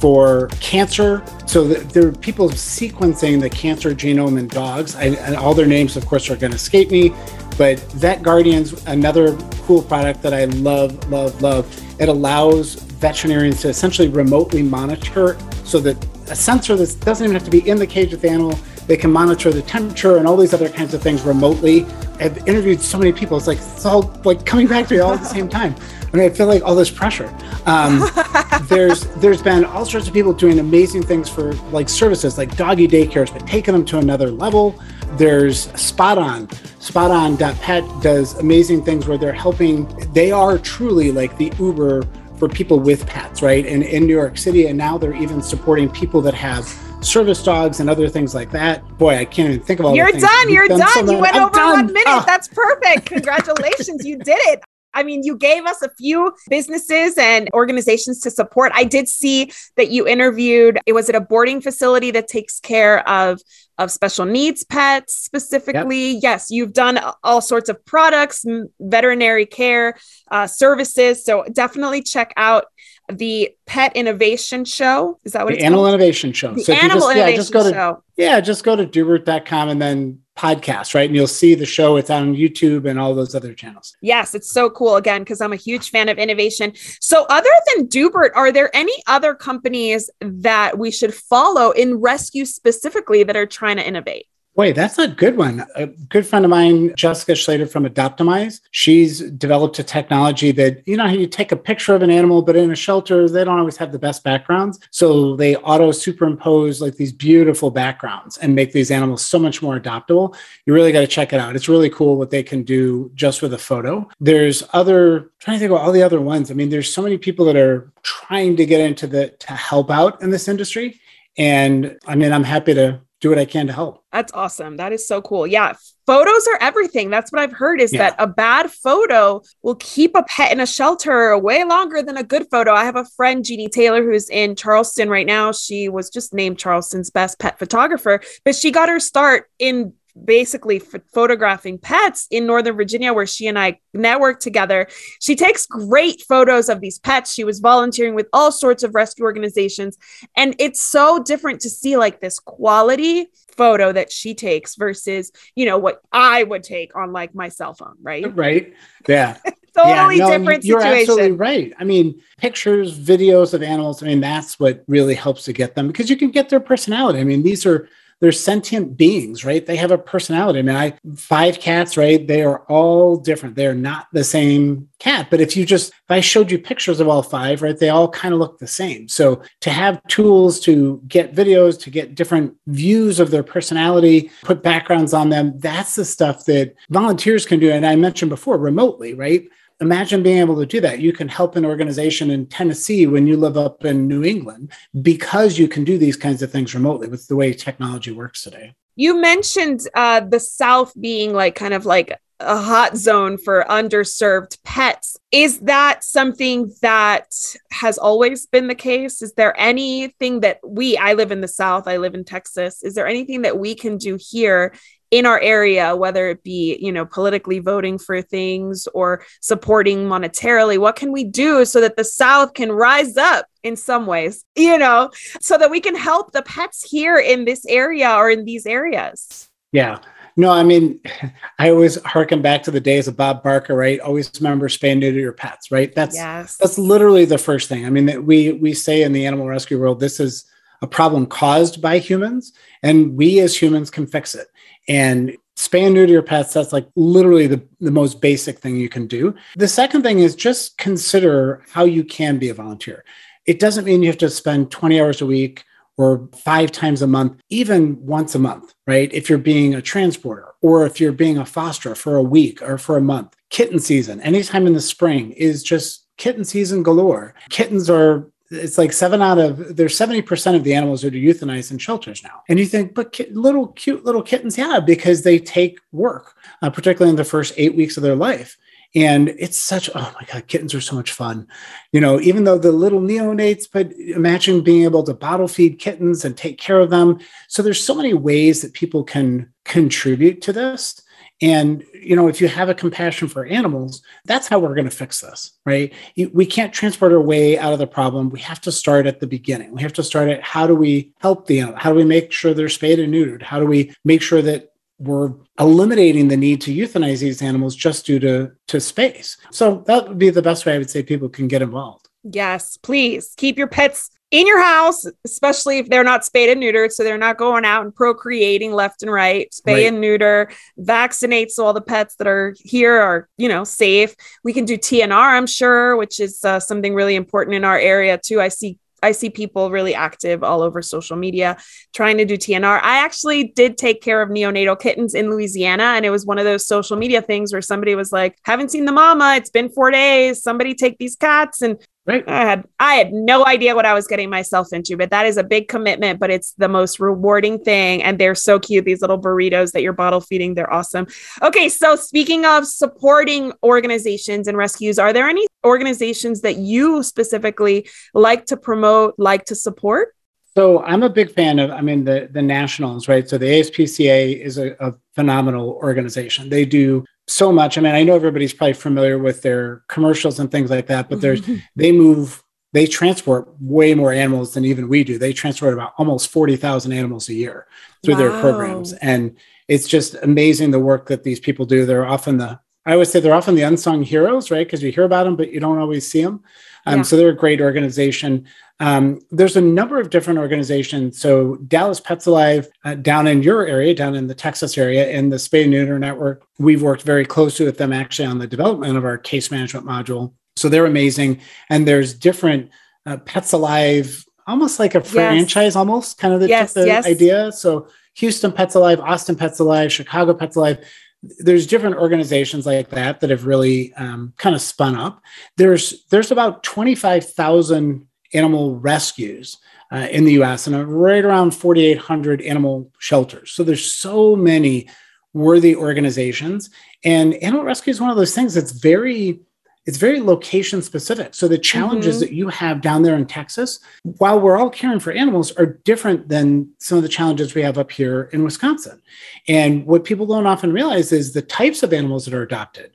for 0.00 0.48
cancer. 0.60 1.22
So 1.46 1.68
th- 1.68 1.86
there 1.88 2.08
are 2.08 2.12
people 2.12 2.48
sequencing 2.48 3.40
the 3.40 3.50
cancer 3.50 3.94
genome 3.94 4.38
in 4.38 4.48
dogs. 4.48 4.96
I, 4.96 5.04
and 5.04 5.36
all 5.36 5.54
their 5.54 5.66
names, 5.66 5.96
of 5.96 6.06
course, 6.06 6.30
are 6.30 6.36
going 6.36 6.52
to 6.52 6.56
escape 6.56 6.90
me. 6.90 7.14
But 7.58 7.78
Vet 7.92 8.22
Guardians, 8.22 8.84
another 8.86 9.36
cool 9.66 9.82
product 9.82 10.22
that 10.22 10.32
I 10.32 10.46
love, 10.46 11.10
love, 11.10 11.42
love. 11.42 12.00
It 12.00 12.08
allows 12.08 12.74
veterinarians 12.74 13.60
to 13.62 13.68
essentially 13.68 14.08
remotely 14.08 14.62
monitor 14.62 15.38
so 15.64 15.78
that 15.80 16.02
a 16.30 16.36
sensor 16.36 16.76
that 16.76 17.00
doesn't 17.00 17.24
even 17.24 17.34
have 17.34 17.44
to 17.44 17.50
be 17.50 17.68
in 17.68 17.76
the 17.76 17.86
cage 17.86 18.12
with 18.12 18.22
the 18.22 18.30
animal, 18.30 18.58
they 18.90 18.96
can 18.96 19.12
monitor 19.12 19.52
the 19.52 19.62
temperature 19.62 20.16
and 20.16 20.26
all 20.26 20.36
these 20.36 20.52
other 20.52 20.68
kinds 20.68 20.94
of 20.94 21.00
things 21.00 21.22
remotely. 21.22 21.86
I've 22.18 22.36
interviewed 22.48 22.80
so 22.80 22.98
many 22.98 23.12
people. 23.12 23.36
It's 23.36 23.46
like 23.46 23.58
it's 23.58 23.86
all 23.86 24.12
like 24.24 24.44
coming 24.44 24.66
back 24.66 24.88
to 24.88 24.94
me 24.94 25.00
all 25.00 25.12
at 25.12 25.20
the 25.20 25.26
same 25.26 25.48
time. 25.48 25.76
I 26.12 26.16
mean, 26.16 26.26
I 26.26 26.34
feel 26.34 26.48
like 26.48 26.64
all 26.64 26.74
this 26.74 26.90
pressure. 26.90 27.32
Um, 27.66 28.02
there's 28.62 29.02
there's 29.18 29.42
been 29.42 29.64
all 29.64 29.84
sorts 29.84 30.08
of 30.08 30.12
people 30.12 30.32
doing 30.32 30.58
amazing 30.58 31.04
things 31.04 31.28
for 31.28 31.52
like 31.70 31.88
services 31.88 32.36
like 32.36 32.56
doggy 32.56 32.88
daycares, 32.88 33.32
but 33.32 33.46
taking 33.46 33.74
them 33.74 33.84
to 33.84 33.98
another 33.98 34.28
level. 34.28 34.74
There's 35.12 35.70
Spot 35.80 36.18
On. 36.18 36.50
Spot 36.80 37.12
On 37.12 37.36
Pet 37.36 37.84
does 38.02 38.36
amazing 38.40 38.84
things 38.84 39.06
where 39.06 39.18
they're 39.18 39.32
helping. 39.32 39.86
They 40.12 40.32
are 40.32 40.58
truly 40.58 41.12
like 41.12 41.38
the 41.38 41.52
Uber 41.60 42.02
for 42.38 42.48
people 42.48 42.80
with 42.80 43.06
pets, 43.06 43.40
right? 43.40 43.64
And 43.64 43.84
in 43.84 44.06
New 44.08 44.16
York 44.16 44.36
City, 44.36 44.66
and 44.66 44.76
now 44.76 44.98
they're 44.98 45.14
even 45.14 45.42
supporting 45.42 45.88
people 45.88 46.20
that 46.22 46.34
have 46.34 46.66
service 47.00 47.42
dogs 47.42 47.80
and 47.80 47.88
other 47.90 48.08
things 48.08 48.34
like 48.34 48.50
that. 48.52 48.86
Boy, 48.98 49.16
I 49.16 49.24
can't 49.24 49.50
even 49.52 49.64
think 49.64 49.80
of 49.80 49.86
all. 49.86 49.96
You're 49.96 50.12
done. 50.12 50.50
You're 50.52 50.68
so 50.68 50.78
done. 50.78 51.10
you 51.10 51.18
went 51.18 51.36
I'm 51.36 51.42
over 51.44 51.54
done. 51.54 51.72
one 51.72 51.86
minute. 51.86 52.04
Ah. 52.06 52.24
That's 52.26 52.48
perfect. 52.48 53.06
Congratulations. 53.06 54.04
you 54.04 54.18
did 54.18 54.38
it. 54.38 54.60
I 54.92 55.02
mean, 55.02 55.22
you 55.22 55.36
gave 55.36 55.66
us 55.66 55.82
a 55.82 55.90
few 55.96 56.32
businesses 56.48 57.16
and 57.16 57.48
organizations 57.54 58.20
to 58.20 58.30
support. 58.30 58.72
I 58.74 58.84
did 58.84 59.08
see 59.08 59.52
that 59.76 59.90
you 59.90 60.06
interviewed, 60.06 60.78
it 60.84 60.92
was 60.94 61.08
at 61.08 61.14
a 61.14 61.20
boarding 61.20 61.60
facility 61.60 62.10
that 62.12 62.28
takes 62.28 62.60
care 62.60 63.08
of 63.08 63.40
of 63.78 63.90
special 63.90 64.26
needs 64.26 64.62
pets 64.62 65.14
specifically. 65.14 66.18
Yes, 66.18 66.50
you've 66.50 66.74
done 66.74 67.00
all 67.24 67.40
sorts 67.40 67.70
of 67.70 67.82
products, 67.86 68.44
veterinary 68.78 69.46
care, 69.46 69.96
uh, 70.30 70.46
services. 70.46 71.24
So 71.24 71.44
definitely 71.50 72.02
check 72.02 72.34
out 72.36 72.66
the 73.12 73.50
Pet 73.66 73.94
Innovation 73.96 74.64
Show. 74.64 75.18
Is 75.24 75.32
that 75.32 75.44
what 75.44 75.50
the 75.50 75.56
it's 75.56 75.64
Animal 75.64 75.84
called? 75.84 75.94
Innovation 75.94 76.32
Show. 76.32 76.54
The 76.54 76.62
So 76.64 76.72
Animal 76.72 77.08
just, 77.08 77.16
yeah, 77.16 77.30
just 77.36 77.52
go 77.52 77.62
to 77.62 77.70
Show. 77.70 78.02
yeah, 78.16 78.40
just 78.40 78.64
go 78.64 78.76
to 78.76 78.86
doobert.com 78.86 79.68
and 79.68 79.80
then 79.80 80.20
podcast, 80.36 80.94
right? 80.94 81.06
And 81.08 81.14
you'll 81.14 81.26
see 81.26 81.54
the 81.54 81.66
show. 81.66 81.96
It's 81.96 82.08
on 82.08 82.34
YouTube 82.34 82.88
and 82.88 82.98
all 82.98 83.14
those 83.14 83.34
other 83.34 83.52
channels. 83.52 83.94
Yes, 84.00 84.34
it's 84.34 84.50
so 84.50 84.70
cool 84.70 84.96
again 84.96 85.20
because 85.20 85.40
I'm 85.42 85.52
a 85.52 85.56
huge 85.56 85.90
fan 85.90 86.08
of 86.08 86.18
innovation. 86.18 86.72
So, 87.00 87.26
other 87.28 87.50
than 87.76 87.88
Doobert, 87.88 88.30
are 88.34 88.50
there 88.50 88.74
any 88.74 88.94
other 89.06 89.34
companies 89.34 90.08
that 90.20 90.78
we 90.78 90.90
should 90.90 91.12
follow 91.12 91.72
in 91.72 91.96
rescue 91.96 92.46
specifically 92.46 93.22
that 93.24 93.36
are 93.36 93.44
trying 93.46 93.76
to 93.76 93.86
innovate? 93.86 94.26
Wait, 94.56 94.74
that's 94.74 94.98
a 94.98 95.06
good 95.06 95.36
one. 95.36 95.64
A 95.76 95.86
good 95.86 96.26
friend 96.26 96.44
of 96.44 96.50
mine, 96.50 96.92
Jessica 96.96 97.32
Schlater 97.32 97.70
from 97.70 97.86
Adoptimize, 97.86 98.60
she's 98.72 99.20
developed 99.30 99.78
a 99.78 99.84
technology 99.84 100.50
that, 100.50 100.86
you 100.88 100.96
know, 100.96 101.06
how 101.06 101.14
you 101.14 101.28
take 101.28 101.52
a 101.52 101.56
picture 101.56 101.94
of 101.94 102.02
an 102.02 102.10
animal, 102.10 102.42
but 102.42 102.56
in 102.56 102.70
a 102.70 102.74
shelter, 102.74 103.28
they 103.28 103.44
don't 103.44 103.60
always 103.60 103.76
have 103.76 103.92
the 103.92 103.98
best 103.98 104.24
backgrounds. 104.24 104.80
So 104.90 105.36
they 105.36 105.54
auto 105.56 105.92
superimpose 105.92 106.80
like 106.80 106.96
these 106.96 107.12
beautiful 107.12 107.70
backgrounds 107.70 108.38
and 108.38 108.54
make 108.54 108.72
these 108.72 108.90
animals 108.90 109.24
so 109.24 109.38
much 109.38 109.62
more 109.62 109.78
adoptable. 109.78 110.36
You 110.66 110.74
really 110.74 110.92
got 110.92 111.00
to 111.00 111.06
check 111.06 111.32
it 111.32 111.40
out. 111.40 111.54
It's 111.54 111.68
really 111.68 111.88
cool 111.88 112.16
what 112.16 112.30
they 112.30 112.42
can 112.42 112.64
do 112.64 113.10
just 113.14 113.42
with 113.42 113.54
a 113.54 113.58
photo. 113.58 114.08
There's 114.18 114.64
other, 114.72 115.30
trying 115.38 115.56
to 115.56 115.60
think 115.60 115.70
about 115.70 115.84
all 115.86 115.92
the 115.92 116.02
other 116.02 116.20
ones. 116.20 116.50
I 116.50 116.54
mean, 116.54 116.70
there's 116.70 116.92
so 116.92 117.02
many 117.02 117.18
people 117.18 117.46
that 117.46 117.56
are 117.56 117.92
trying 118.02 118.56
to 118.56 118.66
get 118.66 118.80
into 118.80 119.06
the, 119.06 119.28
to 119.28 119.52
help 119.52 119.92
out 119.92 120.20
in 120.22 120.30
this 120.30 120.48
industry. 120.48 121.00
And 121.38 121.96
I 122.06 122.16
mean, 122.16 122.32
I'm 122.32 122.44
happy 122.44 122.74
to 122.74 123.00
do 123.20 123.28
what 123.28 123.38
I 123.38 123.44
can 123.44 123.66
to 123.66 123.72
help. 123.72 124.02
That's 124.12 124.32
awesome. 124.32 124.78
That 124.78 124.92
is 124.92 125.06
so 125.06 125.20
cool. 125.20 125.46
Yeah. 125.46 125.74
Photos 126.06 126.48
are 126.48 126.58
everything. 126.60 127.10
That's 127.10 127.30
what 127.30 127.40
I've 127.40 127.52
heard 127.52 127.80
is 127.80 127.92
Yeah. 127.92 127.98
that 128.10 128.16
a 128.18 128.26
bad 128.26 128.70
photo 128.70 129.42
will 129.62 129.74
keep 129.76 130.16
a 130.16 130.22
pet 130.24 130.50
in 130.52 130.58
a 130.58 130.66
shelter 130.66 131.36
way 131.38 131.62
longer 131.64 132.02
than 132.02 132.16
a 132.16 132.22
good 132.24 132.46
photo. 132.50 132.72
I 132.72 132.84
have 132.84 132.96
a 132.96 133.04
friend, 133.16 133.44
Jeannie 133.44 133.68
Taylor, 133.68 134.02
who's 134.02 134.28
in 134.30 134.56
Charleston 134.56 135.10
right 135.10 135.26
now. 135.26 135.52
She 135.52 135.88
was 135.88 136.08
just 136.10 136.32
named 136.32 136.58
Charleston's 136.58 137.10
best 137.10 137.38
pet 137.38 137.58
photographer, 137.58 138.20
but 138.44 138.56
she 138.56 138.70
got 138.70 138.88
her 138.88 138.98
start 138.98 139.48
in 139.58 139.92
basically 140.24 140.78
ph- 140.80 141.02
photographing 141.12 141.78
pets 141.78 142.26
in 142.30 142.46
Northern 142.46 142.76
Virginia, 142.76 143.12
where 143.12 143.26
she 143.26 143.46
and 143.46 143.58
I 143.58 143.78
networked 143.94 144.40
together. 144.40 144.86
She 145.20 145.36
takes 145.36 145.66
great 145.66 146.22
photos 146.28 146.68
of 146.68 146.80
these 146.80 146.98
pets. 146.98 147.32
She 147.32 147.44
was 147.44 147.60
volunteering 147.60 148.14
with 148.14 148.28
all 148.32 148.52
sorts 148.52 148.82
of 148.82 148.94
rescue 148.94 149.24
organizations. 149.24 149.98
And 150.36 150.54
it's 150.58 150.80
so 150.80 151.22
different 151.22 151.60
to 151.60 151.70
see 151.70 151.96
like 151.96 152.20
this 152.20 152.38
quality 152.38 153.28
photo 153.56 153.92
that 153.92 154.10
she 154.10 154.34
takes 154.34 154.76
versus, 154.76 155.32
you 155.54 155.66
know, 155.66 155.78
what 155.78 156.00
I 156.12 156.42
would 156.44 156.62
take 156.62 156.96
on 156.96 157.12
like 157.12 157.34
my 157.34 157.48
cell 157.48 157.74
phone, 157.74 157.96
right? 158.02 158.24
Right. 158.40 158.72
Yeah. 159.06 159.36
Totally 159.76 160.16
Yeah, 160.16 160.24
no, 160.24 160.38
different 160.38 160.64
You're 160.64 160.82
absolutely 160.82 161.32
right. 161.32 161.74
I 161.78 161.84
mean, 161.84 162.20
pictures, 162.38 162.98
videos 162.98 163.52
of 163.52 163.62
animals, 163.62 164.02
I 164.02 164.06
mean, 164.06 164.20
that's 164.20 164.58
what 164.58 164.82
really 164.88 165.14
helps 165.14 165.44
to 165.44 165.52
get 165.52 165.74
them 165.74 165.88
because 165.88 166.08
you 166.08 166.16
can 166.16 166.30
get 166.30 166.48
their 166.48 166.60
personality. 166.60 167.20
I 167.20 167.24
mean, 167.24 167.42
these 167.42 167.66
are 167.66 167.88
they're 168.20 168.32
sentient 168.32 168.96
beings, 168.96 169.44
right? 169.44 169.64
They 169.64 169.76
have 169.76 169.90
a 169.90 169.98
personality. 169.98 170.58
I 170.58 170.62
mean, 170.62 170.76
I 170.76 170.94
five 171.16 171.58
cats, 171.58 171.96
right? 171.96 172.26
They 172.26 172.42
are 172.42 172.60
all 172.68 173.16
different. 173.16 173.56
They're 173.56 173.74
not 173.74 174.08
the 174.12 174.24
same 174.24 174.88
cat. 174.98 175.28
But 175.30 175.40
if 175.40 175.56
you 175.56 175.64
just 175.64 175.90
if 175.90 176.10
I 176.10 176.20
showed 176.20 176.50
you 176.50 176.58
pictures 176.58 177.00
of 177.00 177.08
all 177.08 177.22
five, 177.22 177.62
right, 177.62 177.78
they 177.78 177.88
all 177.88 178.08
kind 178.08 178.34
of 178.34 178.40
look 178.40 178.58
the 178.58 178.66
same. 178.66 179.08
So 179.08 179.42
to 179.60 179.70
have 179.70 180.06
tools 180.08 180.60
to 180.60 181.02
get 181.08 181.34
videos, 181.34 181.80
to 181.80 181.90
get 181.90 182.14
different 182.14 182.54
views 182.66 183.20
of 183.20 183.30
their 183.30 183.42
personality, 183.42 184.30
put 184.42 184.62
backgrounds 184.62 185.14
on 185.14 185.30
them, 185.30 185.58
that's 185.58 185.94
the 185.94 186.04
stuff 186.04 186.44
that 186.44 186.74
volunteers 186.90 187.46
can 187.46 187.58
do. 187.58 187.70
And 187.70 187.86
I 187.86 187.96
mentioned 187.96 188.28
before, 188.28 188.58
remotely, 188.58 189.14
right? 189.14 189.48
Imagine 189.80 190.22
being 190.22 190.38
able 190.38 190.56
to 190.56 190.66
do 190.66 190.80
that. 190.80 191.00
You 191.00 191.12
can 191.12 191.28
help 191.28 191.56
an 191.56 191.64
organization 191.64 192.30
in 192.30 192.46
Tennessee 192.46 193.06
when 193.06 193.26
you 193.26 193.36
live 193.36 193.56
up 193.56 193.84
in 193.84 194.06
New 194.06 194.24
England 194.24 194.72
because 195.02 195.58
you 195.58 195.68
can 195.68 195.84
do 195.84 195.98
these 195.98 196.16
kinds 196.16 196.42
of 196.42 196.52
things 196.52 196.74
remotely 196.74 197.08
with 197.08 197.26
the 197.26 197.36
way 197.36 197.52
technology 197.52 198.12
works 198.12 198.42
today. 198.42 198.74
You 198.96 199.20
mentioned 199.20 199.80
uh, 199.94 200.20
the 200.20 200.40
South 200.40 200.92
being 201.00 201.32
like 201.32 201.54
kind 201.54 201.72
of 201.72 201.86
like 201.86 202.18
a 202.40 202.60
hot 202.60 202.96
zone 202.96 203.36
for 203.38 203.64
underserved 203.68 204.58
pets. 204.64 205.16
Is 205.30 205.60
that 205.60 206.02
something 206.02 206.74
that 206.82 207.32
has 207.70 207.98
always 207.98 208.46
been 208.46 208.66
the 208.66 208.74
case? 208.74 209.22
Is 209.22 209.34
there 209.34 209.58
anything 209.58 210.40
that 210.40 210.58
we, 210.66 210.96
I 210.96 211.12
live 211.12 211.32
in 211.32 211.40
the 211.40 211.48
South, 211.48 211.86
I 211.86 211.98
live 211.98 212.14
in 212.14 212.24
Texas, 212.24 212.82
is 212.82 212.94
there 212.94 213.06
anything 213.06 213.42
that 213.42 213.58
we 213.58 213.74
can 213.74 213.98
do 213.98 214.18
here? 214.18 214.74
In 215.10 215.26
our 215.26 215.40
area 215.40 215.96
whether 215.96 216.28
it 216.28 216.42
be 216.42 216.78
you 216.80 216.92
know 216.92 217.04
politically 217.04 217.58
voting 217.58 217.98
for 217.98 218.22
things 218.22 218.86
or 218.94 219.22
supporting 219.40 220.06
monetarily 220.06 220.78
what 220.78 220.96
can 220.96 221.12
we 221.12 221.24
do 221.24 221.64
so 221.64 221.80
that 221.80 221.96
the 221.96 222.04
south 222.04 222.54
can 222.54 222.70
rise 222.70 223.16
up 223.16 223.46
in 223.62 223.76
some 223.76 224.06
ways 224.06 224.44
you 224.56 224.78
know 224.78 225.10
so 225.40 225.58
that 225.58 225.70
we 225.70 225.80
can 225.80 225.94
help 225.94 226.32
the 226.32 226.42
pets 226.42 226.88
here 226.88 227.18
in 227.18 227.44
this 227.44 227.64
area 227.66 228.10
or 228.10 228.30
in 228.30 228.44
these 228.44 228.66
areas 228.66 229.48
Yeah. 229.72 229.98
No, 230.36 230.50
I 230.50 230.62
mean, 230.62 231.00
I 231.58 231.70
always 231.70 232.00
harken 232.02 232.42
back 232.42 232.62
to 232.64 232.70
the 232.70 232.80
days 232.80 233.08
of 233.08 233.16
Bob 233.16 233.42
Barker, 233.42 233.74
right? 233.74 234.00
Always 234.00 234.30
remember 234.40 234.68
spay 234.68 234.96
neuter 234.96 235.18
your 235.18 235.32
pets, 235.32 235.70
right? 235.70 235.94
That's 235.94 236.16
yes 236.16 236.56
that's 236.56 236.78
literally 236.78 237.24
the 237.24 237.38
first 237.38 237.68
thing. 237.68 237.86
I 237.86 237.90
mean, 237.90 238.06
that 238.06 238.24
we 238.24 238.52
we 238.52 238.74
say 238.74 239.02
in 239.02 239.12
the 239.12 239.26
animal 239.26 239.46
rescue 239.46 239.78
world, 239.78 240.00
this 240.00 240.20
is 240.20 240.44
a 240.82 240.86
problem 240.86 241.26
caused 241.26 241.82
by 241.82 241.98
humans, 241.98 242.52
and 242.82 243.16
we 243.16 243.40
as 243.40 243.60
humans 243.60 243.90
can 243.90 244.06
fix 244.06 244.34
it. 244.34 244.48
And 244.88 245.36
spay 245.56 245.82
and 245.82 245.94
neuter 245.94 246.12
your 246.12 246.22
pets, 246.22 246.54
that's 246.54 246.72
like 246.72 246.88
literally 246.96 247.46
the, 247.46 247.62
the 247.80 247.90
most 247.90 248.20
basic 248.20 248.58
thing 248.58 248.76
you 248.76 248.88
can 248.88 249.06
do. 249.06 249.34
The 249.56 249.68
second 249.68 250.02
thing 250.02 250.20
is 250.20 250.34
just 250.34 250.78
consider 250.78 251.62
how 251.70 251.84
you 251.84 252.04
can 252.04 252.38
be 252.38 252.48
a 252.48 252.54
volunteer. 252.54 253.04
It 253.46 253.58
doesn't 253.58 253.84
mean 253.84 254.02
you 254.02 254.08
have 254.08 254.18
to 254.18 254.30
spend 254.30 254.70
20 254.70 255.00
hours 255.00 255.20
a 255.20 255.26
week 255.26 255.64
or 255.96 256.28
five 256.34 256.72
times 256.72 257.02
a 257.02 257.06
month, 257.06 257.38
even 257.50 258.04
once 258.04 258.34
a 258.34 258.38
month, 258.38 258.74
right? 258.86 259.12
If 259.12 259.28
you're 259.28 259.38
being 259.38 259.74
a 259.74 259.82
transporter 259.82 260.54
or 260.62 260.86
if 260.86 260.98
you're 260.98 261.12
being 261.12 261.36
a 261.36 261.44
foster 261.44 261.94
for 261.94 262.16
a 262.16 262.22
week 262.22 262.62
or 262.62 262.78
for 262.78 262.96
a 262.96 263.02
month. 263.02 263.36
Kitten 263.50 263.78
season, 263.80 264.20
anytime 264.22 264.66
in 264.66 264.72
the 264.72 264.80
spring, 264.80 265.32
is 265.32 265.62
just 265.62 266.06
kitten 266.16 266.44
season 266.44 266.82
galore. 266.82 267.34
Kittens 267.50 267.90
are 267.90 268.30
it's 268.50 268.78
like 268.78 268.92
seven 268.92 269.22
out 269.22 269.38
of 269.38 269.76
there's 269.76 269.96
70% 269.96 270.56
of 270.56 270.64
the 270.64 270.74
animals 270.74 271.02
that 271.02 271.14
are 271.14 271.18
euthanized 271.18 271.70
in 271.70 271.78
shelters 271.78 272.22
now. 272.22 272.42
And 272.48 272.58
you 272.58 272.66
think, 272.66 272.94
but 272.94 273.12
ki- 273.12 273.30
little 273.30 273.68
cute 273.68 274.04
little 274.04 274.22
kittens, 274.22 274.58
yeah, 274.58 274.80
because 274.80 275.22
they 275.22 275.38
take 275.38 275.78
work, 275.92 276.36
uh, 276.62 276.70
particularly 276.70 277.10
in 277.10 277.16
the 277.16 277.24
first 277.24 277.54
eight 277.56 277.76
weeks 277.76 277.96
of 277.96 278.02
their 278.02 278.16
life. 278.16 278.56
And 278.96 279.28
it's 279.38 279.58
such, 279.58 279.88
oh 279.94 280.14
my 280.20 280.26
God, 280.26 280.48
kittens 280.48 280.74
are 280.74 280.80
so 280.80 280.96
much 280.96 281.12
fun. 281.12 281.46
You 281.92 282.00
know, 282.00 282.20
even 282.20 282.42
though 282.42 282.58
the 282.58 282.72
little 282.72 283.00
neonates, 283.00 283.68
but 283.72 283.92
imagine 283.92 284.62
being 284.62 284.82
able 284.82 285.04
to 285.04 285.14
bottle 285.14 285.46
feed 285.46 285.78
kittens 285.78 286.24
and 286.24 286.36
take 286.36 286.58
care 286.58 286.80
of 286.80 286.90
them. 286.90 287.20
So 287.46 287.62
there's 287.62 287.82
so 287.82 287.94
many 287.94 288.14
ways 288.14 288.62
that 288.62 288.72
people 288.72 289.04
can 289.04 289.52
contribute 289.64 290.42
to 290.42 290.52
this. 290.52 291.02
And, 291.42 291.84
you 291.94 292.16
know, 292.16 292.28
if 292.28 292.40
you 292.40 292.48
have 292.48 292.68
a 292.68 292.74
compassion 292.74 293.26
for 293.26 293.46
animals, 293.46 294.02
that's 294.26 294.46
how 294.46 294.58
we're 294.58 294.74
going 294.74 294.88
to 294.88 294.94
fix 294.94 295.20
this, 295.20 295.52
right? 295.64 295.92
We 296.32 296.44
can't 296.44 296.72
transport 296.72 297.12
our 297.12 297.20
way 297.20 297.58
out 297.58 297.72
of 297.72 297.78
the 297.78 297.86
problem. 297.86 298.28
We 298.28 298.40
have 298.40 298.60
to 298.62 298.72
start 298.72 299.06
at 299.06 299.20
the 299.20 299.26
beginning. 299.26 299.72
We 299.72 299.80
have 299.82 299.94
to 299.94 300.02
start 300.02 300.28
at 300.28 300.42
how 300.42 300.66
do 300.66 300.74
we 300.74 301.12
help 301.20 301.46
the 301.46 301.60
animal? 301.60 301.78
How 301.78 301.90
do 301.90 301.96
we 301.96 302.04
make 302.04 302.30
sure 302.32 302.52
they're 302.52 302.68
spayed 302.68 302.98
and 302.98 303.12
neutered? 303.12 303.42
How 303.42 303.58
do 303.58 303.66
we 303.66 303.94
make 304.04 304.20
sure 304.20 304.42
that 304.42 304.72
we're 304.98 305.32
eliminating 305.58 306.28
the 306.28 306.36
need 306.36 306.60
to 306.60 306.74
euthanize 306.74 307.20
these 307.20 307.40
animals 307.40 307.74
just 307.74 308.04
due 308.04 308.18
to, 308.18 308.52
to 308.68 308.80
space? 308.80 309.38
So 309.50 309.82
that 309.86 310.08
would 310.08 310.18
be 310.18 310.28
the 310.28 310.42
best 310.42 310.66
way 310.66 310.74
I 310.74 310.78
would 310.78 310.90
say 310.90 311.02
people 311.02 311.30
can 311.30 311.48
get 311.48 311.62
involved. 311.62 311.99
Yes 312.22 312.76
please 312.76 313.32
keep 313.36 313.56
your 313.56 313.66
pets 313.66 314.10
in 314.30 314.46
your 314.46 314.62
house 314.62 315.06
especially 315.24 315.78
if 315.78 315.88
they're 315.88 316.04
not 316.04 316.24
spayed 316.24 316.50
and 316.50 316.62
neutered 316.62 316.92
so 316.92 317.02
they're 317.02 317.18
not 317.18 317.38
going 317.38 317.64
out 317.64 317.82
and 317.82 317.94
procreating 317.94 318.72
left 318.72 319.02
and 319.02 319.10
right 319.10 319.50
spay 319.50 319.74
Right. 319.74 319.86
and 319.86 320.00
neuter 320.00 320.50
vaccinate 320.76 321.50
so 321.50 321.64
all 321.64 321.72
the 321.72 321.80
pets 321.80 322.16
that 322.16 322.26
are 322.26 322.54
here 322.58 322.94
are 323.00 323.28
you 323.38 323.48
know 323.48 323.64
safe 323.64 324.14
we 324.44 324.52
can 324.52 324.66
do 324.66 324.76
tnr 324.76 325.10
i'm 325.12 325.46
sure 325.46 325.96
which 325.96 326.20
is 326.20 326.44
uh, 326.44 326.60
something 326.60 326.94
really 326.94 327.16
important 327.16 327.54
in 327.56 327.64
our 327.64 327.78
area 327.78 328.18
too 328.18 328.40
i 328.40 328.48
see 328.48 328.78
I 329.02 329.12
see 329.12 329.30
people 329.30 329.70
really 329.70 329.94
active 329.94 330.44
all 330.44 330.60
over 330.60 330.82
social 330.82 331.16
media 331.16 331.56
trying 331.94 332.18
to 332.18 332.26
do 332.26 332.36
TNR. 332.36 332.80
I 332.82 332.98
actually 332.98 333.44
did 333.44 333.78
take 333.78 334.02
care 334.02 334.20
of 334.20 334.28
neonatal 334.28 334.78
kittens 334.78 335.14
in 335.14 335.30
Louisiana, 335.30 335.94
and 335.96 336.04
it 336.04 336.10
was 336.10 336.26
one 336.26 336.38
of 336.38 336.44
those 336.44 336.66
social 336.66 336.98
media 336.98 337.22
things 337.22 337.50
where 337.50 337.62
somebody 337.62 337.94
was 337.94 338.12
like, 338.12 338.36
"Haven't 338.44 338.70
seen 338.70 338.84
the 338.84 338.92
mama. 338.92 339.36
It's 339.36 339.48
been 339.48 339.70
four 339.70 339.90
days. 339.90 340.42
Somebody 340.42 340.74
take 340.74 340.98
these 340.98 341.16
cats." 341.16 341.62
And 341.62 341.80
Right. 342.10 342.28
I 342.28 342.40
had 342.40 342.64
I 342.80 342.94
had 342.94 343.12
no 343.12 343.46
idea 343.46 343.76
what 343.76 343.86
I 343.86 343.94
was 343.94 344.08
getting 344.08 344.30
myself 344.30 344.72
into, 344.72 344.96
but 344.96 345.10
that 345.10 345.26
is 345.26 345.36
a 345.36 345.44
big 345.44 345.68
commitment, 345.68 346.18
but 346.18 346.28
it's 346.28 346.54
the 346.54 346.66
most 346.66 346.98
rewarding 346.98 347.60
thing. 347.60 348.02
And 348.02 348.18
they're 348.18 348.34
so 348.34 348.58
cute. 348.58 348.84
These 348.84 349.00
little 349.00 349.20
burritos 349.20 349.70
that 349.72 349.82
you're 349.82 349.92
bottle 349.92 350.20
feeding, 350.20 350.54
they're 350.54 350.72
awesome. 350.72 351.06
Okay, 351.40 351.68
so 351.68 351.94
speaking 351.94 352.44
of 352.44 352.66
supporting 352.66 353.52
organizations 353.62 354.48
and 354.48 354.58
rescues, 354.58 354.98
are 354.98 355.12
there 355.12 355.28
any 355.28 355.46
organizations 355.64 356.40
that 356.40 356.56
you 356.56 357.04
specifically 357.04 357.88
like 358.12 358.44
to 358.46 358.56
promote, 358.56 359.14
like 359.16 359.44
to 359.44 359.54
support? 359.54 360.16
So 360.56 360.82
I'm 360.82 361.04
a 361.04 361.08
big 361.08 361.30
fan 361.30 361.60
of, 361.60 361.70
I 361.70 361.80
mean, 361.80 362.04
the 362.04 362.28
the 362.32 362.42
nationals, 362.42 363.06
right? 363.06 363.28
So 363.28 363.38
the 363.38 363.46
ASPCA 363.46 364.42
is 364.42 364.58
a, 364.58 364.72
a 364.80 364.94
phenomenal 365.14 365.78
organization. 365.80 366.48
They 366.48 366.64
do 366.64 367.04
so 367.30 367.52
much. 367.52 367.78
I 367.78 367.80
mean, 367.80 367.94
I 367.94 368.02
know 368.02 368.14
everybody's 368.14 368.52
probably 368.52 368.74
familiar 368.74 369.18
with 369.18 369.42
their 369.42 369.82
commercials 369.88 370.38
and 370.40 370.50
things 370.50 370.70
like 370.70 370.86
that, 370.88 371.08
but 371.08 371.20
there's 371.20 371.40
they 371.76 371.92
move, 371.92 372.42
they 372.72 372.86
transport 372.86 373.48
way 373.60 373.94
more 373.94 374.12
animals 374.12 374.54
than 374.54 374.64
even 374.64 374.88
we 374.88 375.04
do. 375.04 375.18
They 375.18 375.32
transport 375.32 375.72
about 375.74 375.92
almost 375.98 376.30
forty 376.30 376.56
thousand 376.56 376.92
animals 376.92 377.28
a 377.28 377.34
year 377.34 377.66
through 378.04 378.16
their 378.16 378.30
programs, 378.40 378.92
and 378.94 379.36
it's 379.68 379.86
just 379.88 380.14
amazing 380.22 380.70
the 380.70 380.80
work 380.80 381.06
that 381.06 381.22
these 381.22 381.40
people 381.40 381.64
do. 381.66 381.86
They're 381.86 382.06
often 382.06 382.38
the 382.38 382.60
I 382.86 382.92
always 382.94 383.10
say 383.10 383.20
they're 383.20 383.34
often 383.34 383.54
the 383.54 383.62
unsung 383.62 384.02
heroes, 384.02 384.50
right? 384.50 384.66
Because 384.66 384.82
you 384.82 384.90
hear 384.90 385.04
about 385.04 385.24
them, 385.24 385.36
but 385.36 385.52
you 385.52 385.60
don't 385.60 385.78
always 385.78 386.10
see 386.10 386.22
them. 386.22 386.42
Um, 386.86 386.96
Yeah. 386.98 387.02
So 387.02 387.16
they're 387.16 387.28
a 387.28 387.36
great 387.36 387.60
organization. 387.60 388.46
Um, 388.80 389.20
there's 389.30 389.56
a 389.56 389.60
number 389.60 390.00
of 390.00 390.08
different 390.08 390.38
organizations. 390.38 391.20
So 391.20 391.56
Dallas 391.68 392.00
Pets 392.00 392.24
Alive 392.26 392.66
uh, 392.84 392.94
down 392.94 393.26
in 393.26 393.42
your 393.42 393.66
area, 393.66 393.94
down 393.94 394.14
in 394.14 394.26
the 394.26 394.34
Texas 394.34 394.76
area, 394.78 395.06
and 395.10 395.30
the 395.30 395.36
Spay 395.36 395.68
Neuter 395.68 395.98
Network, 395.98 396.42
we've 396.58 396.80
worked 396.82 397.02
very 397.02 397.26
closely 397.26 397.66
with 397.66 397.76
them 397.76 397.92
actually 397.92 398.26
on 398.26 398.38
the 398.38 398.46
development 398.46 398.96
of 398.96 399.04
our 399.04 399.18
case 399.18 399.50
management 399.50 399.86
module. 399.86 400.32
So 400.56 400.68
they're 400.70 400.86
amazing. 400.86 401.40
And 401.68 401.86
there's 401.86 402.14
different 402.14 402.70
uh, 403.04 403.18
Pets 403.18 403.52
Alive, 403.52 404.24
almost 404.46 404.78
like 404.78 404.94
a 404.94 404.98
Yes. 404.98 405.10
franchise, 405.10 405.76
almost 405.76 406.18
kind 406.18 406.32
of 406.32 406.40
the, 406.40 406.48
Yes, 406.48 406.72
the 406.72 406.86
yes. 406.86 407.06
idea. 407.06 407.52
So 407.52 407.86
Houston 408.14 408.50
Pets 408.50 408.74
Alive, 408.74 408.98
Austin 409.00 409.36
Pets 409.36 409.58
Alive, 409.58 409.92
Chicago 409.92 410.32
Pets 410.34 410.56
Alive. 410.56 410.78
There's 411.22 411.66
different 411.66 411.96
organizations 411.96 412.64
like 412.64 412.88
that 412.90 413.20
that 413.20 413.28
have 413.28 413.44
really 413.44 413.92
um, 413.94 414.32
kind 414.38 414.56
of 414.56 414.62
spun 414.62 414.96
up. 414.96 415.22
There's 415.58 416.06
there's 416.06 416.30
about 416.30 416.62
25,000 416.62 418.06
animal 418.34 418.78
rescues 418.78 419.58
uh, 419.92 420.08
in 420.10 420.24
the 420.24 420.32
U.S. 420.34 420.66
and 420.66 420.76
right 420.88 421.24
around 421.24 421.52
4,800 421.52 422.40
animal 422.42 422.90
shelters. 422.98 423.50
So 423.52 423.64
there's 423.64 423.90
so 423.90 424.36
many 424.36 424.88
worthy 425.32 425.74
organizations, 425.76 426.70
and 427.04 427.34
animal 427.34 427.64
rescue 427.64 427.90
is 427.90 428.00
one 428.00 428.10
of 428.10 428.16
those 428.16 428.34
things 428.34 428.54
that's 428.54 428.72
very 428.72 429.40
it's 429.86 429.96
very 429.96 430.20
location 430.20 430.82
specific. 430.82 431.34
So 431.34 431.48
the 431.48 431.56
challenges 431.56 432.16
Mhm. 432.16 432.20
that 432.20 432.32
you 432.32 432.48
have 432.48 432.82
down 432.82 433.02
there 433.02 433.16
in 433.16 433.24
Texas, 433.26 433.80
while 434.18 434.38
we're 434.38 434.58
all 434.58 434.68
caring 434.68 435.00
for 435.00 435.10
animals, 435.10 435.52
are 435.52 435.78
different 435.84 436.28
than 436.28 436.68
some 436.78 436.98
of 436.98 437.02
the 437.02 437.08
challenges 437.08 437.54
we 437.54 437.62
have 437.62 437.78
up 437.78 437.90
here 437.90 438.28
in 438.34 438.44
Wisconsin. 438.44 439.00
And 439.48 439.86
what 439.86 440.04
people 440.04 440.26
don't 440.26 440.46
often 440.46 440.70
realize 440.70 441.12
is 441.12 441.32
the 441.32 441.40
types 441.42 441.82
of 441.82 441.94
animals 441.94 442.26
that 442.26 442.34
are 442.34 442.42
adopted 442.42 442.90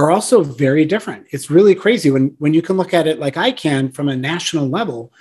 are 0.00 0.10
also 0.10 0.42
very 0.42 0.84
different. 0.86 1.26
It's 1.30 1.50
really 1.50 1.74
crazy 1.74 2.10
when 2.10 2.34
when 2.38 2.54
you 2.54 2.62
can 2.62 2.76
look 2.76 2.94
at 2.94 3.06
it 3.06 3.18
like 3.18 3.36
I 3.36 3.50
can 3.52 3.92
from 3.92 4.08
a 4.08 4.16
national 4.16 4.66
level 4.68 5.12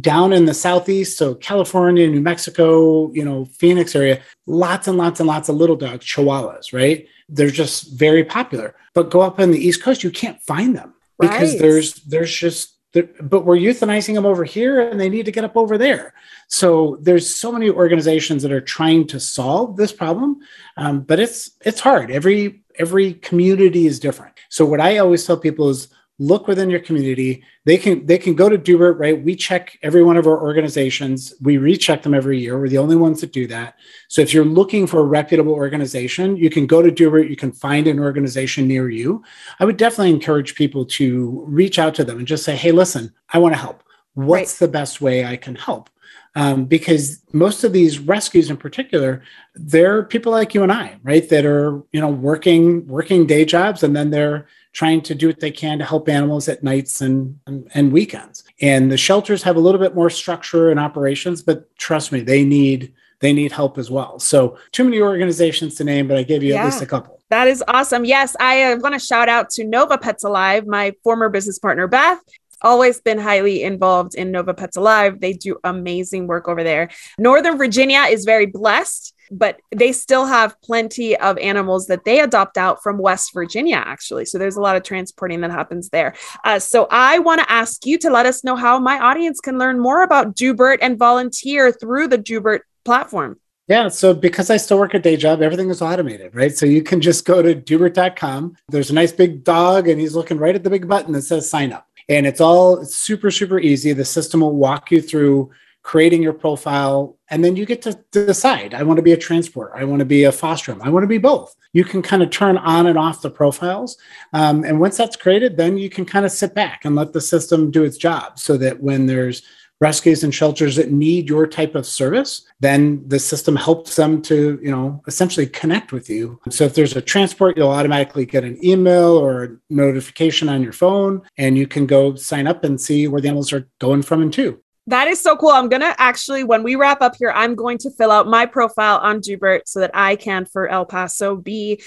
down 0.00 0.32
in 0.32 0.44
the 0.44 0.54
southeast, 0.54 1.18
so 1.18 1.34
California, 1.34 2.06
New 2.06 2.20
Mexico, 2.20 3.10
you 3.12 3.24
know, 3.24 3.46
Phoenix 3.46 3.96
area, 3.96 4.20
lots 4.46 4.86
and 4.86 4.96
lots 4.98 5.18
and 5.20 5.26
lots 5.26 5.48
of 5.48 5.56
little 5.56 5.76
dogs, 5.76 6.06
chihuahuas, 6.06 6.72
right? 6.72 7.06
They're 7.28 7.50
just 7.50 7.98
very 7.98 8.24
popular. 8.24 8.74
But 8.94 9.10
go 9.10 9.20
up 9.22 9.40
on 9.40 9.50
the 9.50 9.64
East 9.66 9.82
Coast, 9.82 10.04
you 10.04 10.10
can't 10.10 10.40
find 10.42 10.76
them 10.76 10.94
because 11.18 11.52
Right. 11.52 11.60
there's 11.62 11.94
there's 12.12 12.34
just 12.34 12.74
but 13.20 13.44
we're 13.44 13.56
euthanizing 13.56 14.14
them 14.14 14.24
over 14.24 14.44
here 14.44 14.80
and 14.80 14.98
they 14.98 15.10
need 15.10 15.26
to 15.26 15.32
get 15.32 15.44
up 15.44 15.56
over 15.56 15.76
there. 15.76 16.14
So 16.48 16.98
there's 17.02 17.28
so 17.28 17.52
many 17.52 17.68
organizations 17.68 18.42
that 18.42 18.52
are 18.52 18.62
trying 18.62 19.06
to 19.08 19.20
solve 19.20 19.76
this 19.76 19.92
problem, 19.92 20.38
um, 20.76 21.00
but 21.00 21.18
it's 21.20 21.50
it's 21.64 21.80
hard. 21.80 22.10
Every 22.10 22.62
every 22.78 23.14
community 23.14 23.86
is 23.86 24.00
different. 24.00 24.34
So 24.48 24.64
what 24.64 24.80
I 24.80 24.98
always 24.98 25.26
tell 25.26 25.36
people 25.36 25.68
is 25.68 25.88
look 26.18 26.48
within 26.48 26.68
your 26.68 26.80
community. 26.80 27.44
They 27.64 27.78
can 27.78 28.04
they 28.06 28.18
can 28.18 28.34
go 28.34 28.48
to 28.48 28.58
Doobert, 28.58 28.98
right? 28.98 29.22
We 29.22 29.36
check 29.36 29.78
every 29.82 30.02
one 30.02 30.16
of 30.16 30.26
our 30.26 30.40
organizations. 30.40 31.32
We 31.40 31.58
recheck 31.58 32.02
them 32.02 32.14
every 32.14 32.40
year. 32.40 32.58
We're 32.58 32.68
the 32.68 32.78
only 32.78 32.96
ones 32.96 33.20
that 33.20 33.32
do 33.32 33.46
that. 33.48 33.74
So 34.08 34.20
if 34.20 34.34
you're 34.34 34.44
looking 34.44 34.86
for 34.86 35.00
a 35.00 35.04
reputable 35.04 35.52
organization, 35.52 36.36
you 36.36 36.50
can 36.50 36.66
go 36.66 36.82
to 36.82 36.90
Doobert. 36.90 37.30
You 37.30 37.36
can 37.36 37.52
find 37.52 37.86
an 37.86 38.00
organization 38.00 38.66
near 38.66 38.90
you. 38.90 39.22
I 39.60 39.64
would 39.64 39.76
definitely 39.76 40.10
encourage 40.10 40.54
people 40.54 40.84
to 40.86 41.44
reach 41.46 41.78
out 41.78 41.94
to 41.96 42.04
them 42.04 42.18
and 42.18 42.26
just 42.26 42.44
say, 42.44 42.56
"Hey, 42.56 42.72
listen, 42.72 43.12
I 43.32 43.38
want 43.38 43.54
to 43.54 43.60
help. 43.60 43.82
What's 44.14 44.58
the 44.58 44.68
best 44.68 45.00
way 45.00 45.24
I 45.24 45.36
can 45.36 45.54
help?" 45.54 45.88
Um, 46.34 46.66
because 46.66 47.22
most 47.32 47.64
of 47.64 47.72
these 47.72 47.98
rescues, 47.98 48.50
in 48.50 48.56
particular, 48.56 49.22
they're 49.54 50.04
people 50.04 50.30
like 50.30 50.54
you 50.54 50.62
and 50.62 50.70
I, 50.70 50.98
right? 51.02 51.28
That 51.28 51.44
are 51.44 51.82
you 51.92 52.00
know 52.00 52.08
working 52.10 52.86
working 52.86 53.26
day 53.26 53.44
jobs, 53.44 53.82
and 53.82 53.96
then 53.96 54.10
they're 54.10 54.46
trying 54.72 55.00
to 55.02 55.14
do 55.14 55.26
what 55.26 55.40
they 55.40 55.50
can 55.50 55.78
to 55.78 55.84
help 55.84 56.08
animals 56.08 56.48
at 56.48 56.62
nights 56.62 57.00
and, 57.00 57.38
and 57.46 57.68
and 57.74 57.92
weekends. 57.92 58.44
And 58.60 58.92
the 58.92 58.96
shelters 58.98 59.42
have 59.42 59.56
a 59.56 59.60
little 59.60 59.80
bit 59.80 59.94
more 59.94 60.10
structure 60.10 60.70
and 60.70 60.78
operations, 60.78 61.42
but 61.42 61.74
trust 61.76 62.12
me, 62.12 62.20
they 62.20 62.44
need 62.44 62.92
they 63.20 63.32
need 63.32 63.50
help 63.50 63.78
as 63.78 63.90
well. 63.90 64.18
So 64.20 64.58
too 64.70 64.84
many 64.84 65.00
organizations 65.00 65.74
to 65.76 65.84
name, 65.84 66.06
but 66.06 66.16
I 66.16 66.22
gave 66.22 66.42
you 66.42 66.52
Yeah. 66.54 66.60
at 66.60 66.66
least 66.66 66.82
a 66.82 66.86
couple. 66.86 67.20
That 67.30 67.48
is 67.48 67.62
awesome. 67.68 68.04
Yes, 68.04 68.36
I 68.40 68.72
uh, 68.72 68.76
want 68.76 68.94
to 68.94 68.98
shout 69.00 69.28
out 69.28 69.50
to 69.50 69.64
Nova 69.64 69.98
Pets 69.98 70.24
Alive, 70.24 70.66
my 70.66 70.92
former 71.04 71.28
business 71.28 71.58
partner, 71.58 71.86
Beth. 71.86 72.20
Always 72.62 73.00
been 73.00 73.18
highly 73.18 73.62
involved 73.62 74.14
in 74.14 74.32
Nova 74.32 74.54
Pets 74.54 74.76
Alive. 74.76 75.20
They 75.20 75.32
do 75.32 75.58
amazing 75.64 76.26
work 76.26 76.48
over 76.48 76.64
there. 76.64 76.90
Northern 77.18 77.56
Virginia 77.56 78.02
is 78.02 78.24
very 78.24 78.46
blessed, 78.46 79.14
but 79.30 79.60
they 79.74 79.92
still 79.92 80.26
have 80.26 80.60
plenty 80.62 81.16
of 81.16 81.38
animals 81.38 81.86
that 81.86 82.04
they 82.04 82.20
adopt 82.20 82.58
out 82.58 82.82
from 82.82 82.98
West 82.98 83.32
Virginia, 83.32 83.82
actually. 83.84 84.24
So 84.24 84.38
there's 84.38 84.56
a 84.56 84.60
lot 84.60 84.76
of 84.76 84.82
transporting 84.82 85.40
that 85.42 85.50
happens 85.50 85.88
there. 85.90 86.14
Uh, 86.44 86.58
so 86.58 86.88
I 86.90 87.18
want 87.18 87.40
to 87.40 87.50
ask 87.50 87.86
you 87.86 87.98
to 87.98 88.10
let 88.10 88.26
us 88.26 88.42
know 88.42 88.56
how 88.56 88.78
my 88.78 88.98
audience 88.98 89.40
can 89.40 89.58
learn 89.58 89.78
more 89.78 90.02
about 90.02 90.34
Doobert 90.34 90.78
and 90.80 90.98
volunteer 90.98 91.72
through 91.72 92.08
the 92.08 92.18
Doobert 92.18 92.60
platform. 92.84 93.38
Yeah, 93.68 93.88
so 93.88 94.14
because 94.14 94.48
I 94.48 94.56
still 94.56 94.78
work 94.78 94.94
a 94.94 94.98
day 94.98 95.18
job, 95.18 95.42
everything 95.42 95.68
is 95.68 95.82
automated, 95.82 96.34
right? 96.34 96.56
So 96.56 96.64
you 96.64 96.82
can 96.82 97.02
just 97.02 97.26
go 97.26 97.42
to 97.42 97.54
doobert.com. 97.54 98.56
There's 98.70 98.88
a 98.88 98.94
nice 98.94 99.12
big 99.12 99.44
dog, 99.44 99.88
and 99.88 100.00
he's 100.00 100.16
looking 100.16 100.38
right 100.38 100.54
at 100.54 100.64
the 100.64 100.70
big 100.70 100.88
button 100.88 101.12
that 101.12 101.22
says 101.22 101.50
sign 101.50 101.72
up. 101.72 101.86
And 102.08 102.26
it's 102.26 102.40
all 102.40 102.84
super, 102.84 103.30
super 103.30 103.58
easy. 103.58 103.92
The 103.92 104.04
system 104.04 104.40
will 104.40 104.56
walk 104.56 104.90
you 104.90 105.02
through 105.02 105.50
creating 105.82 106.22
your 106.22 106.34
profile, 106.34 107.16
and 107.30 107.42
then 107.42 107.56
you 107.56 107.64
get 107.64 107.80
to 107.80 107.98
decide 108.10 108.74
I 108.74 108.82
want 108.82 108.98
to 108.98 109.02
be 109.02 109.12
a 109.12 109.16
transport, 109.16 109.72
I 109.74 109.84
want 109.84 110.00
to 110.00 110.04
be 110.04 110.24
a 110.24 110.32
foster 110.32 110.72
home, 110.72 110.82
I 110.82 110.90
want 110.90 111.04
to 111.04 111.08
be 111.08 111.16
both. 111.16 111.56
You 111.72 111.82
can 111.82 112.02
kind 112.02 112.22
of 112.22 112.28
turn 112.28 112.58
on 112.58 112.88
and 112.88 112.98
off 112.98 113.22
the 113.22 113.30
profiles. 113.30 113.96
Um, 114.34 114.64
and 114.64 114.80
once 114.80 114.98
that's 114.98 115.16
created, 115.16 115.56
then 115.56 115.78
you 115.78 115.88
can 115.88 116.04
kind 116.04 116.26
of 116.26 116.32
sit 116.32 116.54
back 116.54 116.84
and 116.84 116.94
let 116.94 117.14
the 117.14 117.22
system 117.22 117.70
do 117.70 117.84
its 117.84 117.96
job 117.96 118.38
so 118.38 118.58
that 118.58 118.82
when 118.82 119.06
there's 119.06 119.42
rescues 119.80 120.24
and 120.24 120.34
shelters 120.34 120.76
that 120.76 120.90
need 120.90 121.28
your 121.28 121.46
type 121.46 121.74
of 121.74 121.86
service, 121.86 122.42
then 122.60 123.06
the 123.08 123.18
system 123.18 123.54
helps 123.54 123.96
them 123.96 124.20
to, 124.22 124.58
you 124.62 124.70
know, 124.70 125.02
essentially 125.06 125.46
connect 125.46 125.92
with 125.92 126.10
you. 126.10 126.40
So 126.50 126.64
if 126.64 126.74
there's 126.74 126.96
a 126.96 127.00
transport, 127.00 127.56
you'll 127.56 127.68
automatically 127.68 128.26
get 128.26 128.44
an 128.44 128.62
email 128.64 129.16
or 129.16 129.44
a 129.44 129.56
notification 129.70 130.48
on 130.48 130.62
your 130.62 130.72
phone, 130.72 131.22
and 131.36 131.56
you 131.56 131.66
can 131.66 131.86
go 131.86 132.14
sign 132.16 132.46
up 132.46 132.64
and 132.64 132.80
see 132.80 133.06
where 133.06 133.20
the 133.20 133.28
animals 133.28 133.52
are 133.52 133.68
going 133.78 134.02
from 134.02 134.22
and 134.22 134.32
to. 134.34 134.60
That 134.88 135.06
is 135.06 135.20
so 135.20 135.36
cool. 135.36 135.50
I'm 135.50 135.68
going 135.68 135.82
to 135.82 135.94
actually, 135.98 136.44
when 136.44 136.62
we 136.62 136.74
wrap 136.74 137.02
up 137.02 137.14
here, 137.16 137.30
I'm 137.30 137.54
going 137.54 137.76
to 137.78 137.90
fill 137.90 138.10
out 138.10 138.26
my 138.26 138.46
profile 138.46 138.98
on 138.98 139.20
Doobert 139.20 139.62
so 139.66 139.80
that 139.80 139.90
I 139.92 140.16
can, 140.16 140.46
for 140.46 140.66
El 140.66 140.86
Paso, 140.86 141.36
be 141.36 141.82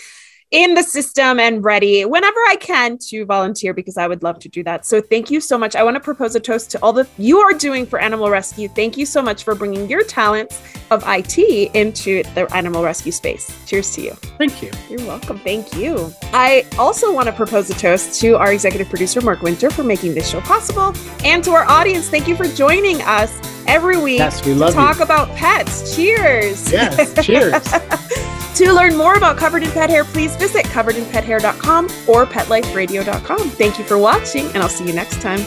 in 0.51 0.73
the 0.73 0.83
system 0.83 1.39
and 1.39 1.63
ready 1.63 2.03
whenever 2.03 2.37
I 2.49 2.57
can 2.59 2.97
to 3.07 3.23
volunteer 3.25 3.73
because 3.73 3.95
I 3.97 4.05
would 4.07 4.21
love 4.21 4.37
to 4.39 4.49
do 4.49 4.63
that. 4.63 4.85
So 4.85 4.99
thank 5.01 5.31
you 5.31 5.39
so 5.39 5.57
much. 5.57 5.77
I 5.77 5.83
want 5.83 5.95
to 5.95 6.01
propose 6.01 6.35
a 6.35 6.41
toast 6.41 6.69
to 6.71 6.79
all 6.83 6.91
that 6.93 7.07
you 7.17 7.39
are 7.39 7.53
doing 7.53 7.85
for 7.85 7.99
animal 7.99 8.29
rescue. 8.29 8.67
Thank 8.67 8.97
you 8.97 9.05
so 9.05 9.21
much 9.21 9.43
for 9.45 9.55
bringing 9.55 9.89
your 9.89 10.03
talents 10.03 10.61
of 10.91 11.03
IT 11.07 11.37
into 11.73 12.23
the 12.35 12.53
animal 12.53 12.83
rescue 12.83 13.13
space. 13.13 13.49
Cheers 13.65 13.95
to 13.95 14.01
you. 14.01 14.11
Thank 14.37 14.61
you. 14.61 14.71
You're 14.89 15.07
welcome. 15.07 15.39
Thank 15.39 15.73
you. 15.73 16.13
I 16.33 16.65
also 16.77 17.13
want 17.13 17.27
to 17.27 17.33
propose 17.33 17.69
a 17.69 17.73
toast 17.73 18.19
to 18.19 18.37
our 18.37 18.51
executive 18.51 18.89
producer, 18.89 19.21
Mark 19.21 19.41
Winter, 19.41 19.69
for 19.69 19.83
making 19.83 20.15
this 20.15 20.29
show 20.29 20.41
possible. 20.41 20.93
And 21.23 21.41
to 21.45 21.51
our 21.51 21.63
audience, 21.63 22.09
thank 22.09 22.27
you 22.27 22.35
for 22.35 22.45
joining 22.45 23.01
us 23.03 23.31
every 23.67 23.97
week 24.01 24.19
Yes, 24.19 24.45
we 24.45 24.53
to 24.53 24.71
talk 24.71 24.97
you. 24.97 25.03
about 25.03 25.29
pets. 25.37 25.95
Cheers. 25.95 26.69
Yes, 26.73 27.25
cheers. 27.25 27.53
to 28.55 28.73
learn 28.73 28.97
more 28.97 29.15
about 29.15 29.37
Covered 29.37 29.63
in 29.63 29.71
Pet 29.71 29.89
Hair, 29.89 30.03
please 30.05 30.35
visit 30.35 30.65
coveredinpethair.com 30.65 31.85
or 32.07 32.25
petliferadio.com. 32.25 33.49
Thank 33.51 33.79
you 33.79 33.85
for 33.85 33.97
watching, 33.97 34.47
and 34.47 34.57
I'll 34.57 34.67
see 34.69 34.85
you 34.85 34.93
next 34.93 35.21
time. 35.21 35.39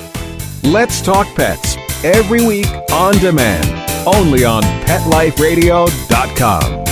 Let's 0.62 1.02
Talk 1.02 1.26
Pets 1.36 1.76
every 2.04 2.46
week 2.46 2.68
on 2.92 3.14
demand, 3.18 3.66
only 4.06 4.44
on 4.44 4.62
PetLifeRadio.com. 4.62 6.83